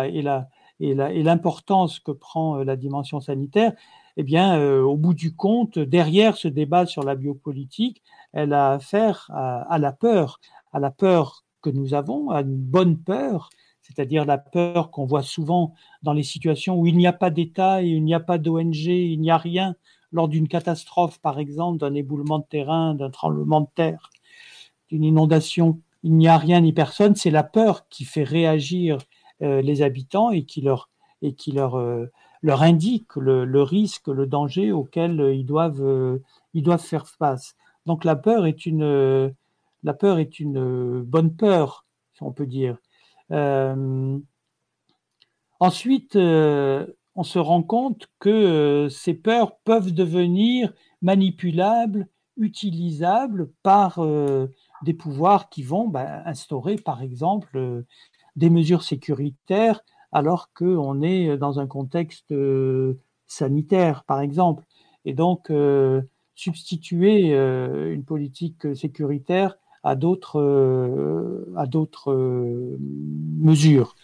[1.21, 3.73] l'importance et que prend la dimension sanitaire,
[4.17, 8.01] eh bien, au bout du compte, derrière ce débat sur la biopolitique,
[8.33, 10.39] elle a affaire à la peur,
[10.73, 13.49] à la peur que nous avons, à une bonne peur,
[13.81, 17.81] c'est-à-dire la peur qu'on voit souvent dans les situations où il n'y a pas d'État
[17.81, 19.75] il n'y a pas d'ONG, il n'y a rien
[20.11, 24.09] lors d'une catastrophe, par exemple, d'un éboulement de terrain, d'un tremblement de terre,
[24.89, 28.97] d'une inondation, il n'y a rien ni personne, c'est la peur qui fait réagir
[29.41, 30.89] euh, les habitants et qui leur,
[31.21, 32.07] et qui leur, euh,
[32.41, 36.19] leur indique le, risque, le danger auquel ils doivent,
[36.53, 37.55] ils doivent faire face.
[37.85, 39.31] Donc la peur est une,
[39.83, 42.77] la peur est une euh, bonne peur, si on peut dire.
[43.31, 44.17] Euh,
[45.59, 53.99] ensuite, euh, on se rend compte que ces peurs peuvent devenir manipulables, utilisables par
[54.83, 57.83] des pouvoirs qui vont bah, instaurer, par exemple,
[58.37, 59.81] des mesures sécuritaires
[60.13, 62.33] alors qu'on est dans un contexte
[63.27, 64.63] sanitaire, par exemple.
[65.03, 65.51] Et donc,
[66.33, 73.95] substituer une politique sécuritaire à d'autres euh, à d'autres euh, mesures.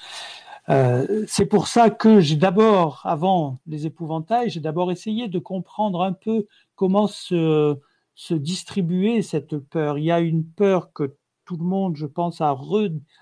[0.69, 6.01] Euh, c'est pour ça que j'ai d'abord, avant les épouvantails, j'ai d'abord essayé de comprendre
[6.01, 7.77] un peu comment se,
[8.15, 9.99] se distribuer cette peur.
[9.99, 12.51] Il y a une peur que tout le monde, je pense, a,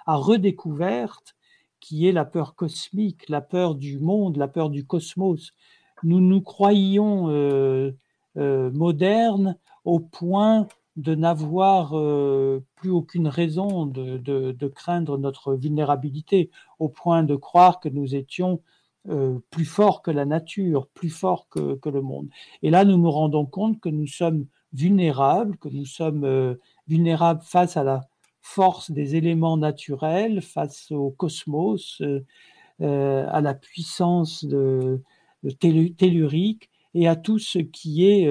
[0.08, 1.36] redécouverte,
[1.82, 5.52] qui est la peur cosmique, la peur du monde, la peur du cosmos.
[6.04, 7.28] Nous nous croyions
[8.36, 17.24] modernes au point de n'avoir euh, plus aucune raison de, craindre notre vulnérabilité, au point
[17.24, 18.62] de croire que nous étions
[19.10, 22.30] euh, plus forts que la nature, plus forts que, le monde.
[22.62, 26.56] Et là, nous nous rendons compte que nous sommes vulnérables, que nous sommes euh,
[26.88, 28.02] vulnérables face à la
[28.42, 32.02] force des éléments naturels, face au cosmos,
[32.82, 35.02] à la puissance de,
[35.60, 38.28] tellurique et à tout ce qui est,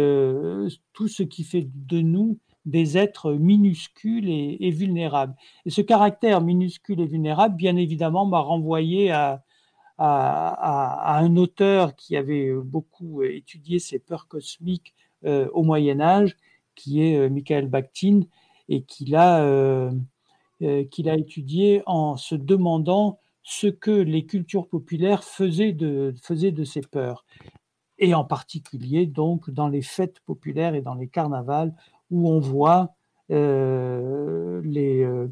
[0.92, 5.34] tout ce qui fait de nous des êtres minuscules et, vulnérables.
[5.66, 9.42] Et ce caractère minuscule et vulnérable, bien évidemment, m'a renvoyé à,
[9.98, 14.94] un auteur qui avait beaucoup étudié ces peurs cosmiques
[15.24, 16.36] euh, au Moyen Âge,
[16.74, 18.22] qui est euh, Michael Bakhtin,
[18.68, 19.90] et euh,
[20.90, 26.64] qu'il a étudié en se demandant ce que les cultures populaires faisaient de, faisaient de
[26.64, 27.24] ces peurs
[27.98, 31.74] et en particulier donc dans les fêtes populaires et dans les carnavals
[32.12, 32.94] où on voit
[33.32, 35.28] euh, les, euh,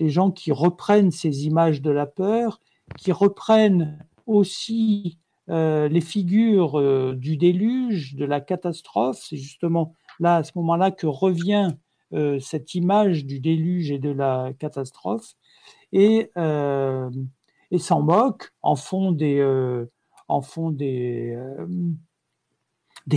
[0.00, 2.60] les, gens qui reprennent ces images de la peur,
[2.98, 9.18] qui reprennent aussi euh, les figures du déluge, de la catastrophe.
[9.22, 11.70] C'est justement là, à ce moment-là, que revient
[12.40, 15.34] cette image du déluge et de la catastrophe,
[15.92, 16.30] et,
[17.78, 19.44] s'en moquent, en font des,
[20.28, 21.36] en font des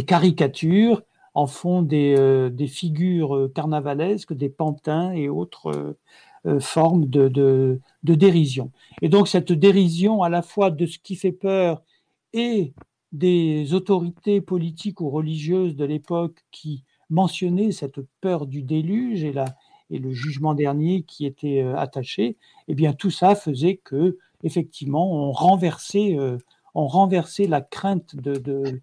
[0.05, 1.03] caricatures
[1.47, 5.97] font des, euh, figures euh, carnavalesques, des pantins et autres
[6.45, 8.71] euh, formes de, dérision.
[9.01, 11.83] Et donc cette dérision à la fois de ce qui fait peur
[12.33, 12.73] et
[13.11, 20.11] des autorités politiques ou religieuses de l'époque qui mentionnaient cette peur du déluge et le
[20.11, 22.37] jugement dernier qui était attaché,
[22.67, 26.15] eh bien tout ça faisait que effectivement on renversait,
[26.75, 28.81] on renversait la crainte de,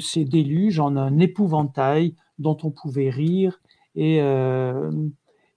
[0.00, 3.60] ces déluges en un épouvantail dont on pouvait rire
[3.94, 4.18] et,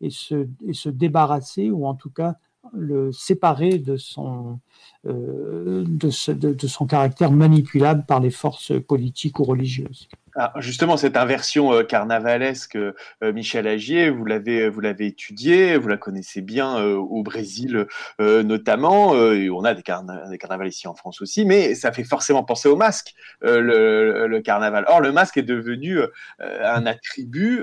[0.02, 2.36] et, se, débarrasser ou en tout cas
[2.74, 4.60] le séparer de son,
[5.06, 10.08] euh, de, de, son caractère manipulable par les forces politiques ou religieuses.
[10.36, 15.90] Ah, justement, cette inversion euh, carnavalesque, euh, Michel Agier, vous l'avez vous l'avez étudiée, vous
[15.90, 17.88] la connaissez bien euh, au Brésil
[18.20, 19.84] notamment, et on a des,
[20.30, 24.86] des, carnavals ici en France aussi, mais ça fait forcément penser au masque, le, carnaval.
[24.88, 26.00] Or, le masque est devenu
[26.40, 27.62] un attribut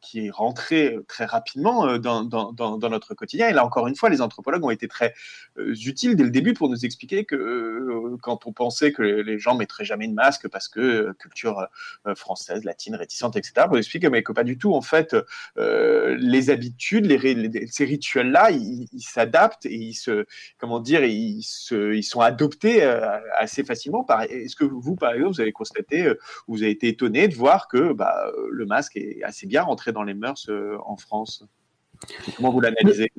[0.00, 2.24] qui est rentré très rapidement dans,
[2.90, 3.48] notre quotidien.
[3.48, 5.14] Et là, encore une fois, les anthropologues ont été très
[5.56, 9.84] utiles dès le début pour nous expliquer que quand on pensait que les gens mettraient
[9.84, 11.66] jamais de masque parce que culture euh,
[12.14, 13.66] française, latine, réticente, etc.
[13.66, 14.74] Pour expliquer mais que pas du tout.
[14.74, 15.16] En fait,
[15.58, 17.06] euh, les habitudes,
[17.70, 20.26] ces rituels-là, ils s'adaptent et ils se,
[20.58, 24.06] comment dire, ils sont adoptés euh, assez facilement.
[24.28, 26.12] Est-ce que vous, par exemple, vous avez constaté,
[26.46, 30.02] vous avez été étonné de voir que bah, le masque est assez bien rentré dans
[30.02, 30.50] les mœurs
[30.84, 31.44] en France?
[32.36, 33.12] Comment vous l'analysez?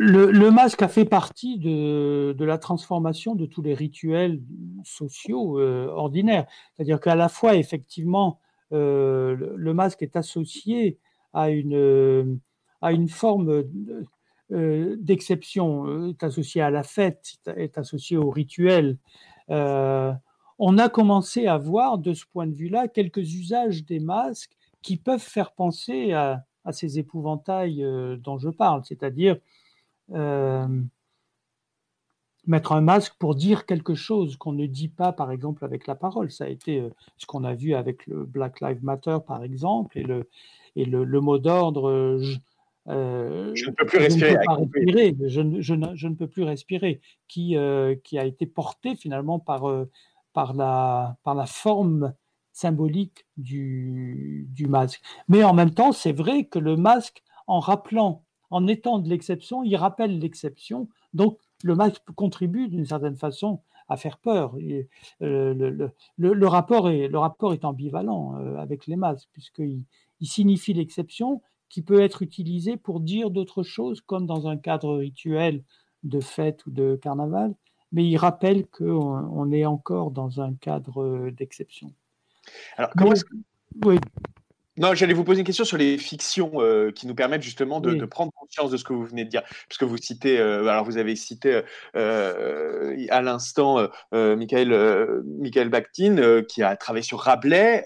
[0.00, 4.40] Le, masque a fait partie de, la transformation de tous les rituels
[4.84, 6.46] sociaux euh, ordinaires.
[6.72, 8.38] C'est-à-dire qu'à la fois, effectivement,
[8.72, 10.98] euh, le, masque est associé
[11.32, 12.36] à une, euh,
[13.08, 13.64] forme
[14.50, 18.98] d'exception, est associé à la fête, est associé au rituel.
[19.48, 24.96] on a commencé à voir de ce point de vue-là quelques usages des masques qui
[24.96, 27.84] peuvent faire penser à, à ces épouvantails
[28.20, 29.36] dont je parle, c'est-à-dire
[32.48, 35.94] mettre un masque pour dire quelque chose qu'on ne dit pas, par exemple, avec la
[35.94, 36.32] parole.
[36.32, 36.88] Ça a été euh,
[37.18, 40.28] ce qu'on a vu avec le Black Lives Matter, par exemple, et le,
[40.74, 42.18] et le, mot d'ordre.
[42.18, 42.36] Je,
[42.86, 44.36] ne peux plus respirer.
[45.26, 45.42] Je
[46.08, 47.56] ne, peux plus respirer, qui,
[48.02, 49.70] qui a été porté finalement par,
[50.32, 52.14] par, la, par la forme
[52.52, 55.02] symbolique du, du masque.
[55.28, 59.62] Mais en même temps, c'est vrai que le masque, en rappelant en étant de l'exception,
[59.62, 60.88] il rappelle l'exception.
[61.14, 64.56] Donc, le masque contribue d'une certaine façon à faire peur.
[64.58, 64.88] Et,
[65.22, 69.82] euh, le, rapport est, le rapport est ambivalent euh, avec les masques, puisqu'il
[70.20, 74.96] il signifie l'exception qui peut être utilisé pour dire d'autres choses, comme dans un cadre
[74.96, 75.62] rituel
[76.02, 77.54] de fête ou de carnaval,
[77.92, 81.92] mais il rappelle qu'on on est encore dans un cadre d'exception.
[82.76, 83.34] Alors, comment est-ce que...
[83.84, 83.98] Oui.
[84.78, 88.04] Non, j'allais vous poser une question sur les fictions euh, qui nous permettent justement de,
[88.04, 89.42] prendre conscience de ce que vous venez de dire.
[89.68, 91.62] Puisque vous citez, euh, alors vous avez cité
[91.96, 97.84] euh, à l'instant Michael, Michael Bakhtin qui a travaillé sur Rabelais.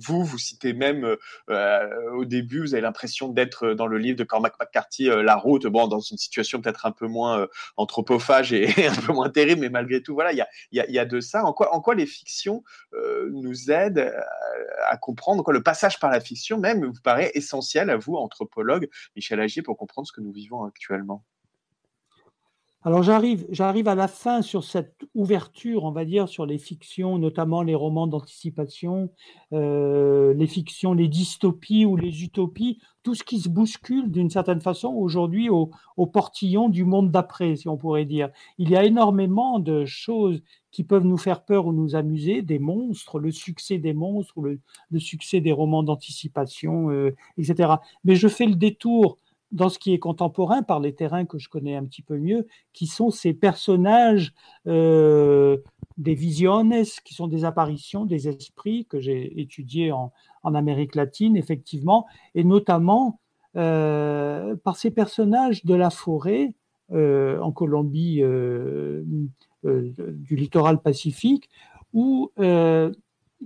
[0.00, 1.16] vous, vous citez même
[1.48, 5.86] au début, vous avez l'impression d'être dans le livre de Cormac McCarthy, La route, bon,
[5.86, 7.46] dans une situation peut-être un peu moins
[7.76, 10.90] anthropophage et, un peu moins terrible, mais malgré tout, voilà, il y a, y, a,
[10.90, 11.44] y a, de ça.
[11.44, 12.64] En quoi, en quoi les fictions
[13.30, 14.12] nous aident
[14.88, 18.88] à comprendre quoi, le passage par la fiction même vous paraît essentiel à vous, anthropologue
[19.16, 21.24] Michel Agier, pour comprendre ce que nous vivons actuellement?
[22.84, 27.18] Alors j'arrive, j'arrive à la fin sur cette ouverture, on va dire, sur les fictions,
[27.18, 29.10] notamment les romans d'anticipation,
[29.52, 34.60] euh, les fictions, les dystopies ou les utopies, tout ce qui se bouscule d'une certaine
[34.60, 35.70] façon aujourd'hui au,
[36.12, 38.30] portillon du monde d'après, si on pourrait dire.
[38.58, 42.60] Il y a énormément de choses qui peuvent nous faire peur ou nous amuser, des
[42.60, 47.72] monstres, le succès des monstres le, succès des romans d'anticipation, euh, etc.
[48.04, 49.18] Mais je fais le détour
[49.52, 52.46] dans ce qui est contemporain par les terrains que je connais un petit peu mieux,
[52.72, 54.34] qui sont ces personnages
[54.66, 55.58] euh,
[55.96, 56.74] des visiones,
[57.04, 60.12] qui sont des apparitions des esprits que j'ai étudiés en,
[60.54, 63.20] Amérique latine, effectivement, et notamment
[63.56, 66.54] euh, par ces personnages de la forêt
[66.90, 68.22] euh, en Colombie
[69.62, 71.50] du littoral pacifique,
[71.92, 72.32] où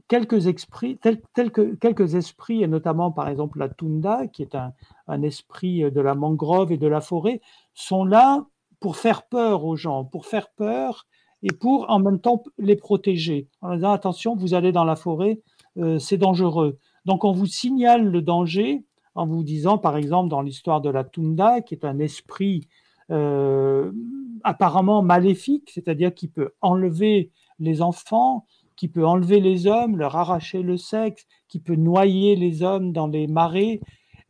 [0.09, 5.91] quelques esprits, que, quelques esprits, et notamment par exemple la tunda, qui est un, esprit
[5.91, 7.41] de la mangrove et de la forêt,
[7.75, 8.47] sont là
[8.81, 11.07] pour faire peur aux gens, pour faire peur
[11.43, 13.49] et pour en même temps les protéger.
[13.61, 15.41] En disant attention, vous allez dans la forêt,
[15.79, 16.79] euh, c'est dangereux.
[17.05, 18.85] Donc on vous signale le danger
[19.15, 22.69] en vous disant, par exemple, dans l'histoire de la tunda, qui est un esprit
[23.11, 23.93] euh,
[24.43, 30.63] apparemment maléfique, c'est-à-dire qui peut enlever les enfants, qui peut enlever les hommes, leur arracher
[30.63, 33.81] le sexe, qui peut noyer les hommes dans les marais.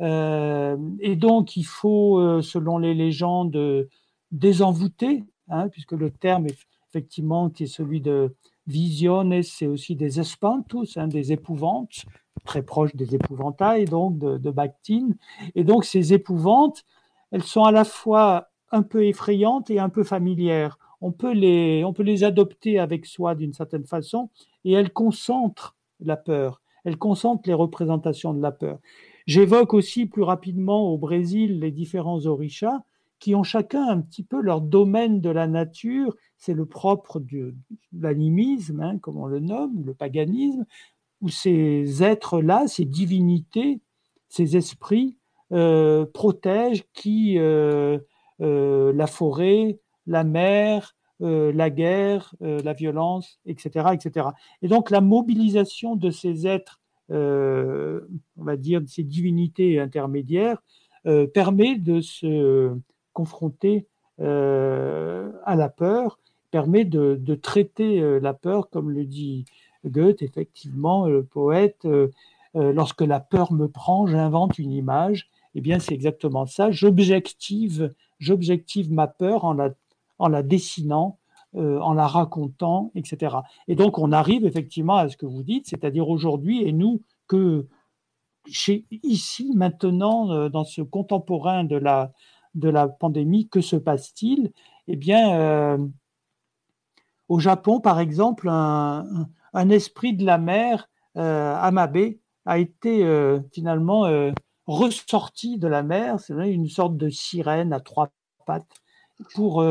[0.00, 3.88] Euh, et donc, il faut, euh, selon les légendes,
[4.30, 6.46] désenvoûter, hein, puisque le terme,
[6.88, 8.34] effectivement, qui est celui de
[8.66, 12.04] visiones, c'est aussi des espantos, hein, des épouvantes,
[12.44, 15.08] très proche des épouvantails, donc de, de Bakhtin.
[15.54, 16.84] Et donc ces épouvantes,
[17.30, 20.78] elles sont à la fois un peu effrayantes et un peu familières.
[21.02, 24.30] On peut les, on peut les adopter avec soi d'une certaine façon
[24.64, 26.62] et elles concentrent la peur.
[26.84, 28.78] Elles concentrent les représentations de la peur.
[29.26, 32.80] J'évoque aussi plus rapidement au Brésil les différents orishas
[33.18, 36.16] qui ont chacun un petit peu leur domaine de la nature.
[36.38, 37.54] C'est le propre de
[37.92, 40.64] l'animisme, hein, comme on le nomme, le paganisme,
[41.20, 43.80] où ces êtres-là, ces divinités,
[44.28, 45.18] ces esprits
[45.52, 47.98] euh, protègent qui euh,
[48.40, 54.28] euh, la forêt, la mer, la guerre, la violence, etc., etc.
[54.60, 56.80] Et donc la mobilisation de ces êtres,
[57.10, 58.00] on
[58.36, 60.62] va dire, de ces divinités intermédiaires,
[61.32, 62.74] permet de se
[63.12, 63.86] confronter
[64.18, 66.18] à la peur,
[66.50, 69.44] permet de, de traiter la peur, comme le dit
[69.84, 71.86] Goethe, effectivement, le poète,
[72.54, 76.70] lorsque la peur me prend, j'invente une image eh bien, c'est exactement ça.
[76.70, 79.70] J'objective, j'objective ma peur en la,
[80.22, 81.18] en la dessinant,
[81.56, 83.38] euh, en la racontant, etc.
[83.66, 87.66] Et donc, on arrive effectivement à ce que vous dites, c'est-à-dire aujourd'hui, et nous, que
[88.46, 92.12] ici, maintenant, euh, dans ce contemporain de la,
[92.54, 94.52] de la pandémie, que se passe-t-il?
[94.86, 95.78] Eh bien, euh,
[97.28, 99.26] au Japon, par exemple, un,
[99.70, 102.14] esprit de la mer, Amabe,
[102.46, 103.04] a été
[103.52, 104.04] finalement
[104.66, 108.10] ressorti de la mer, c'est une sorte de sirène à trois
[108.46, 108.80] pattes,
[109.34, 109.62] pour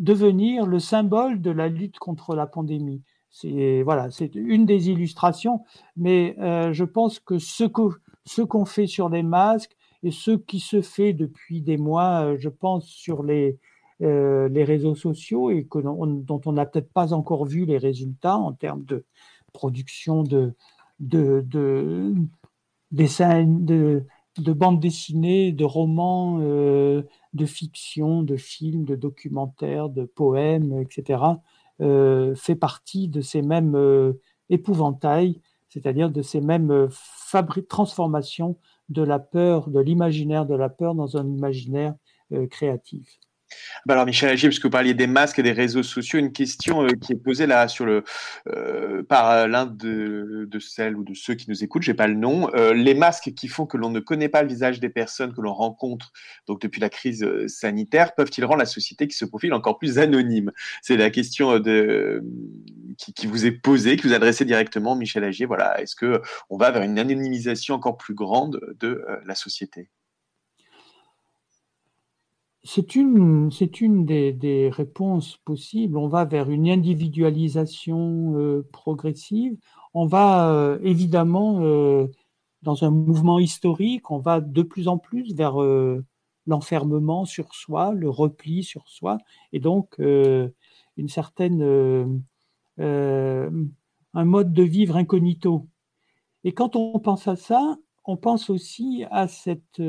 [0.00, 3.02] devenir le symbole de la lutte contre la pandémie.
[3.30, 5.62] C'est voilà, c'est une des illustrations,
[5.96, 10.82] mais euh, je pense que ce qu'on fait sur les masques et ce qui se
[10.82, 13.58] fait depuis des mois, euh, je pense sur les
[14.02, 18.54] les réseaux sociaux et que dont on n'a peut-être pas encore vu les résultats en
[18.54, 19.04] termes de
[19.52, 20.54] production de
[21.00, 22.14] de, de
[22.92, 24.06] dessins de
[24.38, 27.02] de bandes dessinées, de romans, euh,
[27.34, 31.22] de fiction, de films, de documentaires, de poèmes, etc.,
[31.80, 34.20] euh, fait partie de ces mêmes euh,
[34.50, 36.88] épouvantails, c'est-à-dire de ces mêmes
[37.68, 38.56] transformations
[38.88, 41.94] de la peur, de l'imaginaire de la peur dans un imaginaire
[42.50, 43.20] créatif.
[43.86, 46.32] Bah alors Michel Agier, parce que vous parliez des masques et des réseaux sociaux, une
[46.32, 48.04] question euh, qui est posée là sur le
[48.48, 52.14] euh, par euh, l'un de, celles ou de ceux qui nous écoutent, j'ai pas le
[52.14, 52.48] nom.
[52.74, 55.54] les masques qui font que l'on ne connaît pas le visage des personnes que l'on
[55.54, 56.12] rencontre
[56.46, 60.52] donc depuis la crise sanitaire peuvent-ils rendre la société qui se profile encore plus anonyme?
[60.82, 61.60] C'est la question
[62.98, 65.46] qui, vous est posée, qui vous adressée directement, Michel Agier.
[65.46, 66.20] Voilà, est-ce que
[66.50, 69.90] on va vers une anonymisation encore plus grande de la société?
[72.62, 75.96] C'est une, c'est une des, réponses possibles.
[75.96, 79.56] On va vers une individualisation euh, progressive.
[79.94, 82.06] On va euh, évidemment, euh,
[82.62, 85.56] dans un mouvement historique, on va de plus en plus vers
[86.46, 89.18] l'enfermement sur soi, le repli sur soi,
[89.52, 91.62] et donc une certaine,
[92.78, 95.68] un mode de vivre incognito.
[96.44, 99.80] Et quand on pense à ça, on pense aussi à cette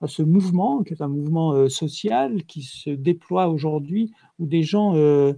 [0.00, 4.62] à ce mouvement, qui est un mouvement euh, social qui se déploie aujourd'hui, où des
[4.62, 5.32] gens euh,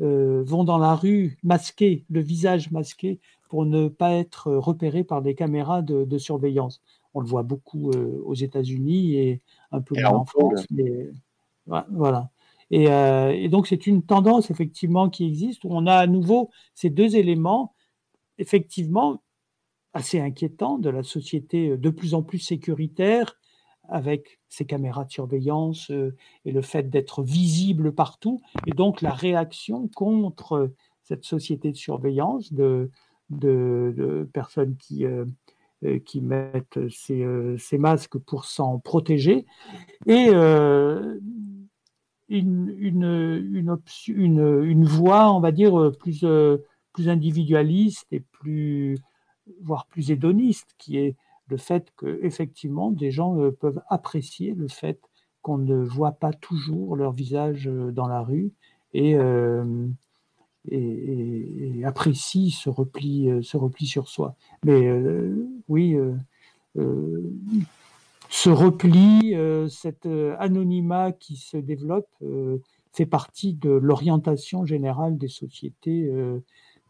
[0.00, 5.22] euh, vont dans la rue masqués, le visage masqué, pour ne pas être repérés par
[5.22, 6.82] des caméras de, surveillance.
[7.14, 9.40] On le voit beaucoup aux États-Unis et
[9.70, 10.66] un peu moins en France.
[10.70, 11.08] Mais,
[11.64, 12.28] voilà.
[12.72, 16.90] Et, et donc c'est une tendance effectivement qui existe où on a à nouveau ces
[16.90, 17.72] deux éléments
[18.38, 19.22] effectivement
[19.94, 23.36] assez inquiétants de la société de plus en plus sécuritaire
[23.88, 26.14] avec ces caméras de surveillance euh,
[26.44, 30.72] et le fait d'être visible partout, et donc la réaction contre
[31.02, 32.90] cette société de surveillance de,
[33.30, 35.24] de, personnes qui, euh,
[35.84, 37.24] euh, qui mettent ces,
[37.58, 39.46] ces, masques pour s'en protéger,
[40.06, 41.20] et une,
[42.28, 43.78] une,
[44.08, 46.24] une, une, voie, on va dire, plus,
[46.92, 48.98] plus individualiste et plus,
[49.62, 51.14] voire plus hédoniste, qui est
[51.48, 55.00] le fait que effectivement des gens euh, peuvent apprécier le fait
[55.42, 58.52] qu'on ne voit pas toujours leur visage euh, dans la rue
[58.94, 59.88] et, euh,
[61.84, 64.34] apprécient ce repli, ce repli sur soi.
[64.64, 64.90] Mais
[65.68, 65.96] oui,
[68.28, 69.32] ce repli,
[69.70, 70.06] cet
[70.40, 72.08] anonymat qui se développe
[72.92, 76.10] fait partie de l'orientation générale des sociétés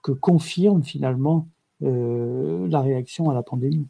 [0.02, 1.46] que confirme finalement
[1.82, 3.88] la réaction à la pandémie.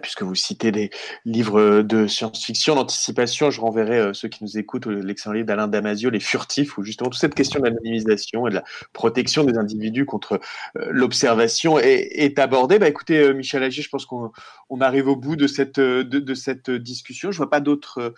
[0.00, 0.90] Puisque vous citez des
[1.24, 6.10] livres de science-fiction, d'anticipation, je renverrai euh, ceux qui nous écoutent l'excellent livre d'Alain Damasio,
[6.10, 10.06] Les Furtifs, où justement toute cette question de l'anonymisation et de la protection des individus
[10.06, 10.40] contre
[10.78, 12.78] euh, l'observation est, abordée.
[12.78, 14.32] Bah, écoutez, euh, Michel Agier, je pense qu'on
[14.80, 17.30] arrive au bout de cette, de, cette discussion.
[17.30, 18.14] Je ne vois pas d'autres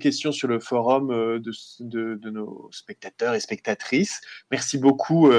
[0.00, 4.20] questions sur le forum de, de, nos spectateurs et spectatrices.
[4.50, 5.30] Merci beaucoup,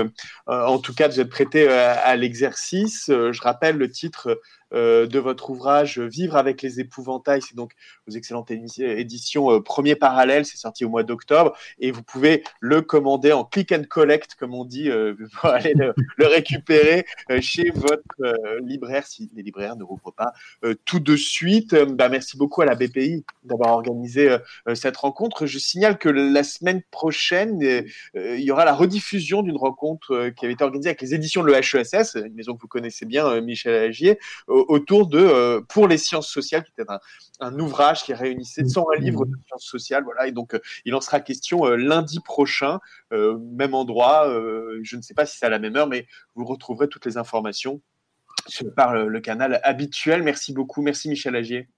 [0.48, 3.06] en tout cas, de vous être prêté à l'exercice.
[3.08, 4.40] Je rappelle le titre
[4.74, 7.42] euh, de votre ouvrage Vivre avec les épouvantails.
[7.42, 7.74] C'est donc
[8.08, 10.46] aux excellentes éditions euh, Premier Parallèle.
[10.46, 14.54] C'est sorti au mois d'octobre et vous pouvez le commander en click and collect, comme
[14.54, 15.94] on dit, euh, pour aller le,
[16.28, 17.06] récupérer
[17.40, 20.34] chez votre libraire si les libraires ne rouvrent pas
[20.86, 21.74] tout de suite.
[21.74, 24.36] Bah, merci beaucoup à la BPI d'avoir organisé
[24.74, 25.46] cette rencontre.
[25.46, 27.60] Je signale que la semaine prochaine,
[28.14, 31.52] il y aura la rediffusion d'une rencontre qui avait été organisée avec les éditions de
[31.52, 36.30] l'EHESS, une maison que vous connaissez bien, Michel Agier, autour de euh, Pour les sciences
[36.30, 36.90] sociales, qui était
[37.40, 40.04] un, ouvrage qui réunissait 101 livres de sciences sociales.
[40.04, 42.80] Voilà, et donc euh, il en sera question euh, lundi prochain,
[43.12, 44.28] même endroit.
[44.82, 47.18] je ne sais pas si c'est à la même heure, mais vous retrouverez toutes les
[47.18, 47.82] informations
[48.76, 50.24] par le, le canal habituel.
[50.24, 50.82] Merci beaucoup.
[50.82, 51.70] Merci Michel Agier.